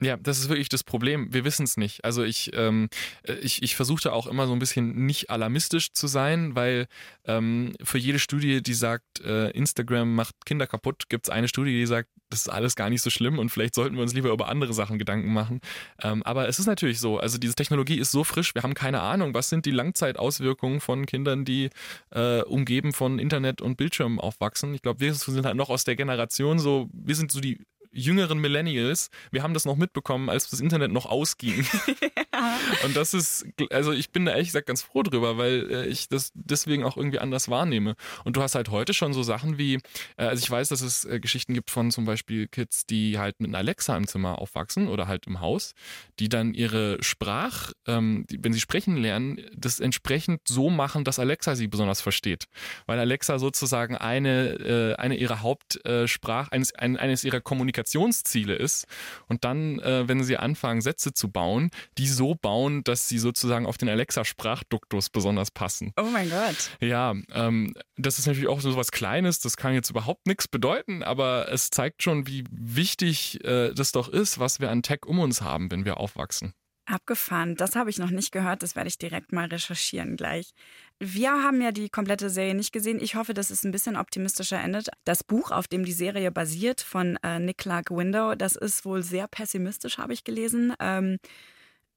Ja, 0.00 0.16
das 0.16 0.38
ist 0.38 0.48
wirklich 0.48 0.68
das 0.68 0.84
Problem. 0.84 1.32
Wir 1.34 1.44
wissen 1.44 1.64
es 1.64 1.76
nicht. 1.76 2.04
Also 2.04 2.22
ich, 2.22 2.52
ähm, 2.54 2.88
äh, 3.24 3.32
ich, 3.34 3.64
ich 3.64 3.74
versuchte 3.74 4.12
auch 4.12 4.28
immer 4.28 4.46
so 4.46 4.52
ein 4.52 4.60
bisschen 4.60 5.06
nicht 5.06 5.28
alarmistisch 5.28 5.92
zu 5.92 6.06
sein, 6.06 6.54
weil 6.54 6.86
ähm, 7.24 7.74
für 7.82 7.98
jede 7.98 8.20
Studie, 8.20 8.62
die 8.62 8.74
sagt, 8.74 9.20
äh, 9.24 9.50
Instagram 9.50 10.14
macht 10.14 10.36
Kinder 10.46 10.68
kaputt, 10.68 11.08
gibt 11.08 11.26
es 11.26 11.30
eine 11.30 11.48
Studie, 11.48 11.72
die 11.72 11.86
sagt, 11.86 12.08
das 12.30 12.42
ist 12.42 12.48
alles 12.48 12.76
gar 12.76 12.90
nicht 12.90 13.02
so 13.02 13.10
schlimm 13.10 13.40
und 13.40 13.48
vielleicht 13.48 13.74
sollten 13.74 13.96
wir 13.96 14.02
uns 14.02 14.14
lieber 14.14 14.30
über 14.30 14.48
andere 14.48 14.72
Sachen 14.72 14.98
Gedanken 14.98 15.32
machen. 15.32 15.60
Ähm, 16.00 16.22
aber 16.22 16.46
es 16.46 16.60
ist 16.60 16.66
natürlich 16.66 17.00
so, 17.00 17.18
also 17.18 17.38
diese 17.38 17.54
Technologie 17.54 17.98
ist 17.98 18.12
so 18.12 18.22
frisch, 18.22 18.54
wir 18.54 18.62
haben 18.62 18.74
keine 18.74 19.00
Ahnung, 19.00 19.34
was 19.34 19.48
sind 19.48 19.66
die 19.66 19.72
Langzeitauswirkungen 19.72 20.80
von 20.80 21.06
Kindern, 21.06 21.44
die 21.44 21.70
äh, 22.10 22.42
umgeben 22.42 22.92
von 22.92 23.18
Internet 23.18 23.62
und 23.62 23.76
Bildschirmen 23.76 24.20
aufwachsen. 24.20 24.74
Ich 24.74 24.82
glaube, 24.82 25.00
wir 25.00 25.12
sind 25.14 25.44
halt 25.44 25.56
noch 25.56 25.70
aus 25.70 25.82
der 25.82 25.96
Generation 25.96 26.60
so, 26.60 26.88
wir 26.92 27.16
sind 27.16 27.32
so 27.32 27.40
die 27.40 27.58
jüngeren 27.98 28.38
Millennials, 28.38 29.10
wir 29.30 29.42
haben 29.42 29.54
das 29.54 29.64
noch 29.64 29.76
mitbekommen, 29.76 30.30
als 30.30 30.48
das 30.50 30.60
Internet 30.60 30.92
noch 30.92 31.06
ausging. 31.06 31.66
Und 32.84 32.96
das 32.96 33.14
ist, 33.14 33.46
also 33.70 33.92
ich 33.92 34.10
bin 34.10 34.24
da 34.24 34.32
ehrlich 34.32 34.48
gesagt 34.48 34.66
ganz 34.66 34.82
froh 34.82 35.02
drüber, 35.02 35.38
weil 35.38 35.70
äh, 35.70 35.86
ich 35.86 36.08
das 36.08 36.30
deswegen 36.34 36.84
auch 36.84 36.96
irgendwie 36.96 37.18
anders 37.18 37.48
wahrnehme. 37.48 37.96
Und 38.24 38.36
du 38.36 38.42
hast 38.42 38.54
halt 38.54 38.70
heute 38.70 38.94
schon 38.94 39.12
so 39.12 39.22
Sachen 39.22 39.58
wie, 39.58 39.74
äh, 40.16 40.24
also 40.24 40.42
ich 40.42 40.50
weiß, 40.50 40.68
dass 40.68 40.80
es 40.80 41.04
äh, 41.04 41.20
Geschichten 41.20 41.54
gibt 41.54 41.70
von 41.70 41.90
zum 41.90 42.04
Beispiel 42.04 42.46
Kids, 42.46 42.86
die 42.86 43.18
halt 43.18 43.40
mit 43.40 43.50
einer 43.50 43.58
Alexa 43.58 43.96
im 43.96 44.06
Zimmer 44.06 44.38
aufwachsen 44.38 44.88
oder 44.88 45.08
halt 45.08 45.26
im 45.26 45.40
Haus, 45.40 45.74
die 46.18 46.28
dann 46.28 46.54
ihre 46.54 47.02
Sprach, 47.02 47.72
ähm, 47.86 48.24
wenn 48.30 48.52
sie 48.52 48.60
sprechen 48.60 48.96
lernen, 48.96 49.40
das 49.56 49.80
entsprechend 49.80 50.42
so 50.46 50.70
machen, 50.70 51.04
dass 51.04 51.18
Alexa 51.18 51.56
sie 51.56 51.68
besonders 51.68 52.00
versteht. 52.00 52.44
Weil 52.86 52.98
Alexa 52.98 53.38
sozusagen 53.38 53.96
eine, 53.96 54.52
äh, 54.54 54.94
eine 54.94 55.16
ihrer 55.16 55.42
Hauptsprach, 55.42 56.48
eines, 56.50 56.74
ein, 56.74 56.96
eines 56.96 57.24
ihrer 57.24 57.40
Kommunikationsziele 57.88 58.54
ist. 58.54 58.86
Und 59.28 59.44
dann, 59.44 59.78
äh, 59.80 60.08
wenn 60.08 60.22
sie 60.22 60.36
anfangen, 60.36 60.80
Sätze 60.80 61.12
zu 61.12 61.30
bauen, 61.30 61.70
die 61.96 62.06
so 62.06 62.34
bauen, 62.34 62.84
dass 62.84 63.08
sie 63.08 63.18
sozusagen 63.18 63.66
auf 63.66 63.78
den 63.78 63.88
Alexa-Sprachduktus 63.88 65.10
besonders 65.10 65.50
passen. 65.50 65.92
Oh 65.96 66.04
mein 66.04 66.30
Gott. 66.30 66.70
Ja, 66.80 67.14
ähm, 67.32 67.74
das 67.96 68.18
ist 68.18 68.26
natürlich 68.26 68.48
auch 68.48 68.60
so 68.60 68.76
was 68.76 68.90
Kleines, 68.90 69.40
das 69.40 69.56
kann 69.56 69.74
jetzt 69.74 69.90
überhaupt 69.90 70.26
nichts 70.26 70.48
bedeuten, 70.48 71.02
aber 71.02 71.50
es 71.50 71.70
zeigt 71.70 72.02
schon, 72.02 72.26
wie 72.26 72.44
wichtig 72.50 73.42
äh, 73.44 73.72
das 73.72 73.92
doch 73.92 74.08
ist, 74.08 74.38
was 74.38 74.60
wir 74.60 74.70
an 74.70 74.82
Tech 74.82 75.06
um 75.06 75.18
uns 75.18 75.42
haben, 75.42 75.70
wenn 75.70 75.84
wir 75.84 75.98
aufwachsen. 75.98 76.52
Abgefahren. 76.88 77.54
Das 77.54 77.76
habe 77.76 77.90
ich 77.90 77.98
noch 77.98 78.10
nicht 78.10 78.32
gehört. 78.32 78.62
Das 78.62 78.76
werde 78.76 78.88
ich 78.88 78.98
direkt 78.98 79.32
mal 79.32 79.46
recherchieren 79.46 80.16
gleich. 80.16 80.52
Wir 80.98 81.30
haben 81.30 81.60
ja 81.60 81.70
die 81.70 81.90
komplette 81.90 82.30
Serie 82.30 82.54
nicht 82.54 82.72
gesehen. 82.72 82.98
Ich 83.00 83.14
hoffe, 83.14 83.34
dass 83.34 83.50
es 83.50 83.64
ein 83.64 83.70
bisschen 83.70 83.96
optimistischer 83.96 84.60
endet. 84.60 84.88
Das 85.04 85.22
Buch, 85.22 85.50
auf 85.50 85.68
dem 85.68 85.84
die 85.84 85.92
Serie 85.92 86.32
basiert, 86.32 86.80
von 86.80 87.16
äh, 87.22 87.38
Nick 87.38 87.58
Clark 87.58 87.90
Window, 87.90 88.34
das 88.34 88.56
ist 88.56 88.84
wohl 88.84 89.02
sehr 89.02 89.28
pessimistisch, 89.28 89.98
habe 89.98 90.12
ich 90.12 90.24
gelesen. 90.24 90.74
Ähm, 90.80 91.18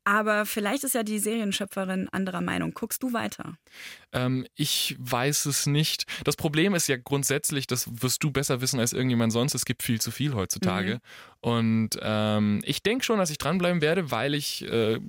aber 0.03 0.45
vielleicht 0.45 0.83
ist 0.83 0.95
ja 0.95 1.03
die 1.03 1.19
Serienschöpferin 1.19 2.09
anderer 2.09 2.41
Meinung. 2.41 2.73
Guckst 2.73 3.03
du 3.03 3.13
weiter? 3.13 3.55
Ähm, 4.11 4.47
ich 4.55 4.95
weiß 4.99 5.45
es 5.45 5.67
nicht. 5.67 6.05
Das 6.23 6.35
Problem 6.35 6.73
ist 6.73 6.87
ja 6.87 6.97
grundsätzlich, 6.97 7.67
das 7.67 8.01
wirst 8.01 8.23
du 8.23 8.31
besser 8.31 8.61
wissen 8.61 8.79
als 8.79 8.93
irgendjemand 8.93 9.31
sonst, 9.31 9.53
es 9.53 9.65
gibt 9.65 9.83
viel 9.83 10.01
zu 10.01 10.11
viel 10.11 10.33
heutzutage. 10.33 10.95
Mhm. 10.95 10.99
Und 11.41 11.89
ähm, 12.01 12.61
ich 12.63 12.81
denke 12.83 13.05
schon, 13.05 13.19
dass 13.19 13.29
ich 13.29 13.37
dranbleiben 13.37 13.81
werde, 13.81 14.11
weil 14.11 14.33
ich 14.33 14.63
äh, 14.67 14.99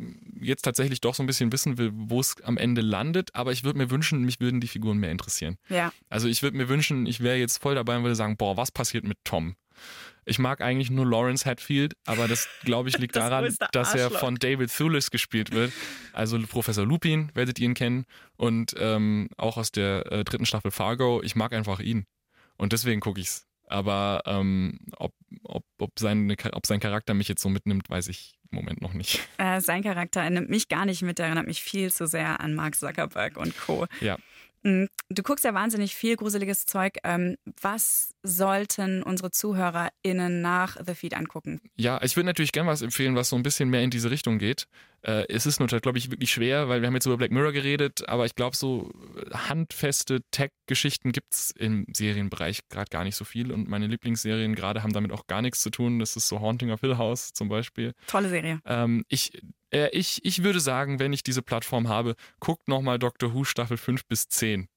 jetzt 0.41 0.63
tatsächlich 0.63 1.01
doch 1.01 1.15
so 1.15 1.23
ein 1.23 1.27
bisschen 1.27 1.53
wissen 1.53 1.79
will, 1.79 1.91
wo 1.95 2.21
es 2.21 2.37
am 2.43 2.59
Ende 2.59 2.83
landet. 2.83 3.35
Aber 3.35 3.53
ich 3.53 3.65
würde 3.65 3.79
mir 3.79 3.91
wünschen, 3.91 4.23
mich 4.23 4.41
würden 4.41 4.61
die 4.61 4.69
Figuren 4.69 4.99
mehr 4.99 5.11
interessieren. 5.11 5.57
Ja. 5.69 5.93
Also 6.11 6.29
ich 6.29 6.43
würde 6.43 6.57
mir 6.57 6.69
wünschen, 6.69 7.07
ich 7.07 7.21
wäre 7.21 7.37
jetzt 7.37 7.63
voll 7.63 7.75
dabei 7.75 7.97
und 7.97 8.03
würde 8.03 8.15
sagen, 8.15 8.37
boah, 8.37 8.57
was 8.57 8.71
passiert 8.71 9.05
mit 9.05 9.19
Tom? 9.25 9.57
Ich 10.25 10.39
mag 10.39 10.61
eigentlich 10.61 10.91
nur 10.91 11.05
Lawrence 11.05 11.45
Hatfield, 11.45 11.95
aber 12.07 12.29
das, 12.29 12.49
glaube 12.63 12.89
ich, 12.89 12.99
liegt 12.99 13.17
Das 13.17 13.29
daran, 13.29 13.57
dass 13.73 13.95
er 13.95 14.11
von 14.11 14.37
David 14.37 14.71
Thewlis 14.71 15.11
gespielt 15.11 15.53
wird. 15.53 15.73
Also 16.13 16.39
Professor 16.47 16.87
Lupin, 16.87 17.31
werdet 17.35 17.59
ihr 17.59 17.67
ihn 17.67 17.75
kennen. 17.75 18.05
Und 18.37 18.75
ähm, 18.79 19.31
auch 19.37 19.57
aus 19.57 19.73
der 19.73 20.11
äh, 20.13 20.25
dritten 20.25 20.47
Staffel 20.47 20.71
Fargo. 20.71 21.23
Ich 21.25 21.35
mag 21.35 21.53
einfach 21.53 21.81
ihn. 21.81 22.07
Und 22.57 22.73
deswegen 22.73 23.01
gucke 23.01 23.21
ich's. 23.21 23.49
Aber 23.67 24.23
ähm, 24.27 24.79
ob, 24.97 25.15
ob, 25.45 25.65
ob, 25.79 25.99
seine, 25.99 26.37
ob 26.53 26.67
sein 26.67 26.79
Charakter 26.79 27.15
mich 27.15 27.27
jetzt 27.29 27.43
so 27.43 27.49
mitnimmt, 27.49 27.89
weiß 27.89 28.09
ich 28.09 28.39
im 28.51 28.57
Moment 28.57 28.83
noch 28.83 28.93
nicht. 28.93 29.27
Äh, 29.39 29.61
sein 29.61 29.83
Charakter 29.83 30.29
nimmt 30.29 30.51
mich 30.51 30.69
gar 30.69 30.85
nicht 30.85 31.03
mit. 31.03 31.19
Der 31.19 31.27
erinnert 31.27 31.47
mich 31.47 31.63
viel 31.63 31.91
zu 31.91 32.07
sehr 32.07 32.41
an 32.41 32.55
Mark 32.55 32.77
Zuckerberg 32.77 33.39
und 33.39 33.59
Co. 33.59 33.87
Ja. 34.01 34.19
Mm, 34.63 34.85
Du 35.09 35.23
guckst 35.23 35.45
ja 35.45 35.53
wahnsinnig 35.55 35.95
viel 35.95 36.17
gruseliges 36.17 36.65
Zeug. 36.65 36.99
Ähm, 37.05 37.37
Was 37.61 38.15
sollten 38.23 39.03
unsere 39.03 39.31
ZuhörerInnen 39.31 40.41
nach 40.41 40.77
The 40.85 40.95
Feed 40.95 41.15
angucken? 41.15 41.61
Ja, 41.77 42.01
ich 42.03 42.17
würde 42.17 42.27
natürlich 42.27 42.53
gerne 42.53 42.71
was 42.71 42.83
empfehlen, 42.83 43.15
was 43.15 43.29
so 43.29 43.37
ein 43.37 43.43
bisschen 43.43 43.69
mehr 43.69 43.83
in 43.83 43.91
diese 43.91 44.11
Richtung 44.11 44.39
geht. 44.39 44.67
Äh, 45.03 45.27
es 45.29 45.47
ist 45.47 45.59
nur, 45.59 45.69
glaube 45.69 45.99
ich, 45.99 46.11
wirklich 46.11 46.31
schwer, 46.31 46.69
weil 46.69 46.81
wir 46.81 46.87
haben 46.87 46.95
jetzt 46.95 47.07
über 47.07 47.17
Black 47.17 47.33
Mirror 47.33 47.53
geredet, 47.53 48.09
aber 48.09 48.25
ich 48.25 48.35
glaube, 48.35 48.57
so 48.57 48.91
handfeste 49.33 50.23
Tech-Geschichten 50.31 51.13
gibt's 51.13 51.51
im 51.51 51.87
Serienbereich 51.93 52.61
gerade 52.69 52.89
gar 52.91 53.05
nicht 53.05 53.17
so 53.17 53.25
viel 53.25 53.53
und 53.53 53.69
meine 53.69 53.87
Lieblingsserien 53.87 54.55
gerade 54.55 54.83
haben 54.83 54.93
damit 54.93 55.13
auch 55.13 55.27
gar 55.27 55.43
nichts 55.43 55.61
zu 55.61 55.71
tun. 55.71 55.99
Das 55.99 56.17
ist 56.17 56.29
so 56.29 56.41
Haunting 56.41 56.71
of 56.71 56.81
Hill 56.81 56.99
House 56.99 57.33
zum 57.33 57.49
Beispiel. 57.49 57.95
Tolle 58.07 58.29
Serie. 58.29 58.61
Ähm, 58.65 59.05
ich, 59.09 59.33
äh, 59.73 59.89
ich, 59.91 60.25
ich 60.25 60.45
würde 60.45 60.61
sagen, 60.61 60.99
wenn 60.99 61.13
ich 61.13 61.23
diese 61.23 61.43
Plattform 61.43 61.89
habe, 61.89 62.15
guckt 62.39 62.69
nochmal 62.69 62.99
Doctor 62.99 63.35
Who 63.35 63.45
Staffel 63.45 63.77
5 63.77 64.07
bis 64.07 64.29
10. 64.29 64.69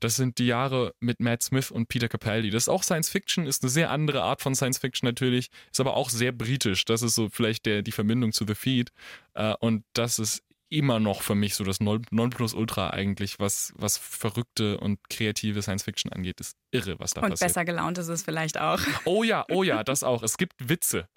Das 0.00 0.16
sind 0.16 0.38
die 0.38 0.46
Jahre 0.46 0.94
mit 1.00 1.20
Matt 1.20 1.42
Smith 1.42 1.70
und 1.70 1.88
Peter 1.88 2.08
Capaldi. 2.08 2.50
Das 2.50 2.64
ist 2.64 2.68
auch 2.68 2.82
Science 2.82 3.08
Fiction, 3.08 3.46
ist 3.46 3.62
eine 3.62 3.70
sehr 3.70 3.90
andere 3.90 4.22
Art 4.22 4.42
von 4.42 4.54
Science 4.54 4.78
Fiction 4.78 5.06
natürlich, 5.06 5.50
ist 5.70 5.80
aber 5.80 5.96
auch 5.96 6.10
sehr 6.10 6.32
britisch. 6.32 6.84
Das 6.84 7.02
ist 7.02 7.14
so 7.14 7.28
vielleicht 7.28 7.66
der, 7.66 7.82
die 7.82 7.92
Verbindung 7.92 8.32
zu 8.32 8.44
The 8.46 8.54
Feed. 8.54 8.92
Äh, 9.34 9.54
und 9.60 9.84
das 9.94 10.18
ist 10.18 10.42
immer 10.74 10.98
noch 10.98 11.22
für 11.22 11.34
mich 11.34 11.54
so 11.54 11.62
das 11.62 11.78
Nonplusultra 11.80 12.90
eigentlich, 12.90 13.38
was, 13.38 13.72
was 13.76 13.96
verrückte 13.96 14.78
und 14.78 14.98
kreative 15.08 15.62
Science-Fiction 15.62 16.12
angeht. 16.12 16.40
Ist 16.40 16.56
irre, 16.72 16.98
was 16.98 17.12
da 17.12 17.20
und 17.20 17.30
passiert. 17.30 17.48
Und 17.48 17.54
besser 17.54 17.64
gelaunt 17.64 17.98
ist 17.98 18.08
es 18.08 18.22
vielleicht 18.22 18.58
auch. 18.58 18.80
Oh 19.04 19.22
ja, 19.22 19.44
oh 19.50 19.62
ja, 19.62 19.84
das 19.84 20.02
auch. 20.02 20.22
Es 20.22 20.36
gibt 20.36 20.54
Witze. 20.68 21.08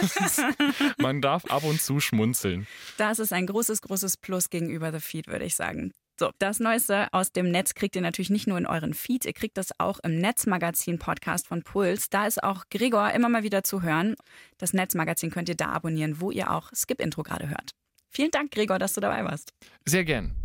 Man 0.98 1.20
darf 1.20 1.44
ab 1.46 1.64
und 1.64 1.80
zu 1.80 2.00
schmunzeln. 2.00 2.66
Das 2.96 3.18
ist 3.18 3.32
ein 3.32 3.46
großes, 3.46 3.82
großes 3.82 4.16
Plus 4.16 4.50
gegenüber 4.50 4.92
The 4.92 5.00
Feed, 5.00 5.26
würde 5.26 5.44
ich 5.44 5.54
sagen. 5.54 5.92
So, 6.18 6.30
das 6.38 6.60
Neueste 6.60 7.08
aus 7.12 7.32
dem 7.32 7.50
Netz 7.50 7.74
kriegt 7.74 7.96
ihr 7.96 8.02
natürlich 8.02 8.30
nicht 8.30 8.46
nur 8.46 8.58
in 8.58 8.66
euren 8.66 8.94
Feed, 8.94 9.24
ihr 9.24 9.32
kriegt 9.32 9.56
das 9.56 9.70
auch 9.78 9.98
im 10.00 10.18
Netzmagazin-Podcast 10.18 11.46
von 11.46 11.62
Puls. 11.62 12.10
Da 12.10 12.26
ist 12.26 12.42
auch 12.42 12.64
Gregor 12.70 13.10
immer 13.12 13.28
mal 13.28 13.42
wieder 13.42 13.64
zu 13.64 13.82
hören. 13.82 14.14
Das 14.58 14.72
Netzmagazin 14.72 15.30
könnt 15.30 15.48
ihr 15.48 15.56
da 15.56 15.68
abonnieren, 15.68 16.20
wo 16.20 16.30
ihr 16.30 16.50
auch 16.50 16.70
Skip-Intro 16.74 17.22
gerade 17.22 17.48
hört. 17.48 17.70
Vielen 18.08 18.30
Dank, 18.30 18.50
Gregor, 18.50 18.78
dass 18.78 18.92
du 18.92 19.00
dabei 19.00 19.24
warst. 19.24 19.52
Sehr 19.86 20.04
gern. 20.04 20.41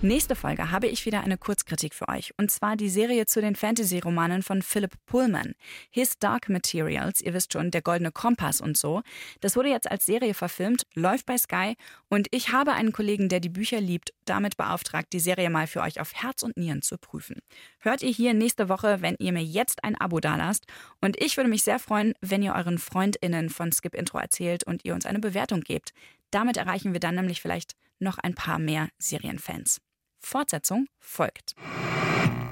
Nächste 0.00 0.36
Folge 0.36 0.70
habe 0.70 0.86
ich 0.86 1.06
wieder 1.06 1.22
eine 1.22 1.36
Kurzkritik 1.36 1.92
für 1.92 2.08
euch. 2.08 2.32
Und 2.36 2.52
zwar 2.52 2.76
die 2.76 2.88
Serie 2.88 3.26
zu 3.26 3.40
den 3.40 3.56
Fantasy-Romanen 3.56 4.44
von 4.44 4.62
Philip 4.62 4.92
Pullman. 5.06 5.54
His 5.90 6.20
Dark 6.20 6.48
Materials, 6.48 7.20
ihr 7.20 7.34
wisst 7.34 7.52
schon, 7.52 7.72
der 7.72 7.82
goldene 7.82 8.12
Kompass 8.12 8.60
und 8.60 8.76
so. 8.76 9.02
Das 9.40 9.56
wurde 9.56 9.70
jetzt 9.70 9.90
als 9.90 10.06
Serie 10.06 10.34
verfilmt, 10.34 10.86
läuft 10.94 11.26
bei 11.26 11.36
Sky. 11.36 11.74
Und 12.08 12.28
ich 12.30 12.52
habe 12.52 12.74
einen 12.74 12.92
Kollegen, 12.92 13.28
der 13.28 13.40
die 13.40 13.48
Bücher 13.48 13.80
liebt, 13.80 14.14
damit 14.24 14.56
beauftragt, 14.56 15.12
die 15.12 15.18
Serie 15.18 15.50
mal 15.50 15.66
für 15.66 15.80
euch 15.80 16.00
auf 16.00 16.14
Herz 16.14 16.44
und 16.44 16.56
Nieren 16.56 16.82
zu 16.82 16.96
prüfen. 16.96 17.40
Hört 17.80 18.02
ihr 18.02 18.12
hier 18.12 18.34
nächste 18.34 18.68
Woche, 18.68 19.02
wenn 19.02 19.16
ihr 19.18 19.32
mir 19.32 19.42
jetzt 19.42 19.82
ein 19.82 20.00
Abo 20.00 20.20
dalasst. 20.20 20.66
Und 21.00 21.20
ich 21.20 21.36
würde 21.36 21.50
mich 21.50 21.64
sehr 21.64 21.80
freuen, 21.80 22.14
wenn 22.20 22.44
ihr 22.44 22.54
euren 22.54 22.78
FreundInnen 22.78 23.50
von 23.50 23.72
Skip 23.72 23.96
Intro 23.96 24.18
erzählt 24.18 24.62
und 24.62 24.84
ihr 24.84 24.94
uns 24.94 25.06
eine 25.06 25.18
Bewertung 25.18 25.62
gebt. 25.62 25.92
Damit 26.30 26.56
erreichen 26.56 26.92
wir 26.92 27.00
dann 27.00 27.16
nämlich 27.16 27.42
vielleicht 27.42 27.72
noch 27.98 28.18
ein 28.18 28.36
paar 28.36 28.60
mehr 28.60 28.90
Serienfans. 28.98 29.80
Fortsetzung 30.18 30.86
folgt. 30.98 31.54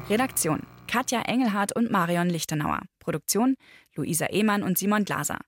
Redaktion 0.08 0.62
Katja 0.86 1.22
Engelhardt 1.22 1.74
und 1.74 1.90
Marion 1.90 2.30
Lichtenauer. 2.30 2.80
Produktion 3.00 3.56
Luisa 3.94 4.26
Ehmann 4.26 4.62
und 4.62 4.78
Simon 4.78 5.04
Glaser. 5.04 5.38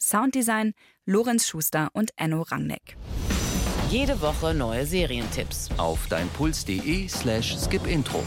Sounddesign 0.00 0.74
Lorenz 1.04 1.46
Schuster 1.48 1.90
und 1.92 2.10
Enno 2.16 2.42
Rangneck. 2.42 2.96
Jede 3.90 4.20
Woche 4.20 4.52
neue 4.52 4.84
Serientipps 4.84 5.70
auf 5.76 6.06
deinpuls.de 6.08 7.08
slash 7.08 7.56
skipintro. 7.56 8.22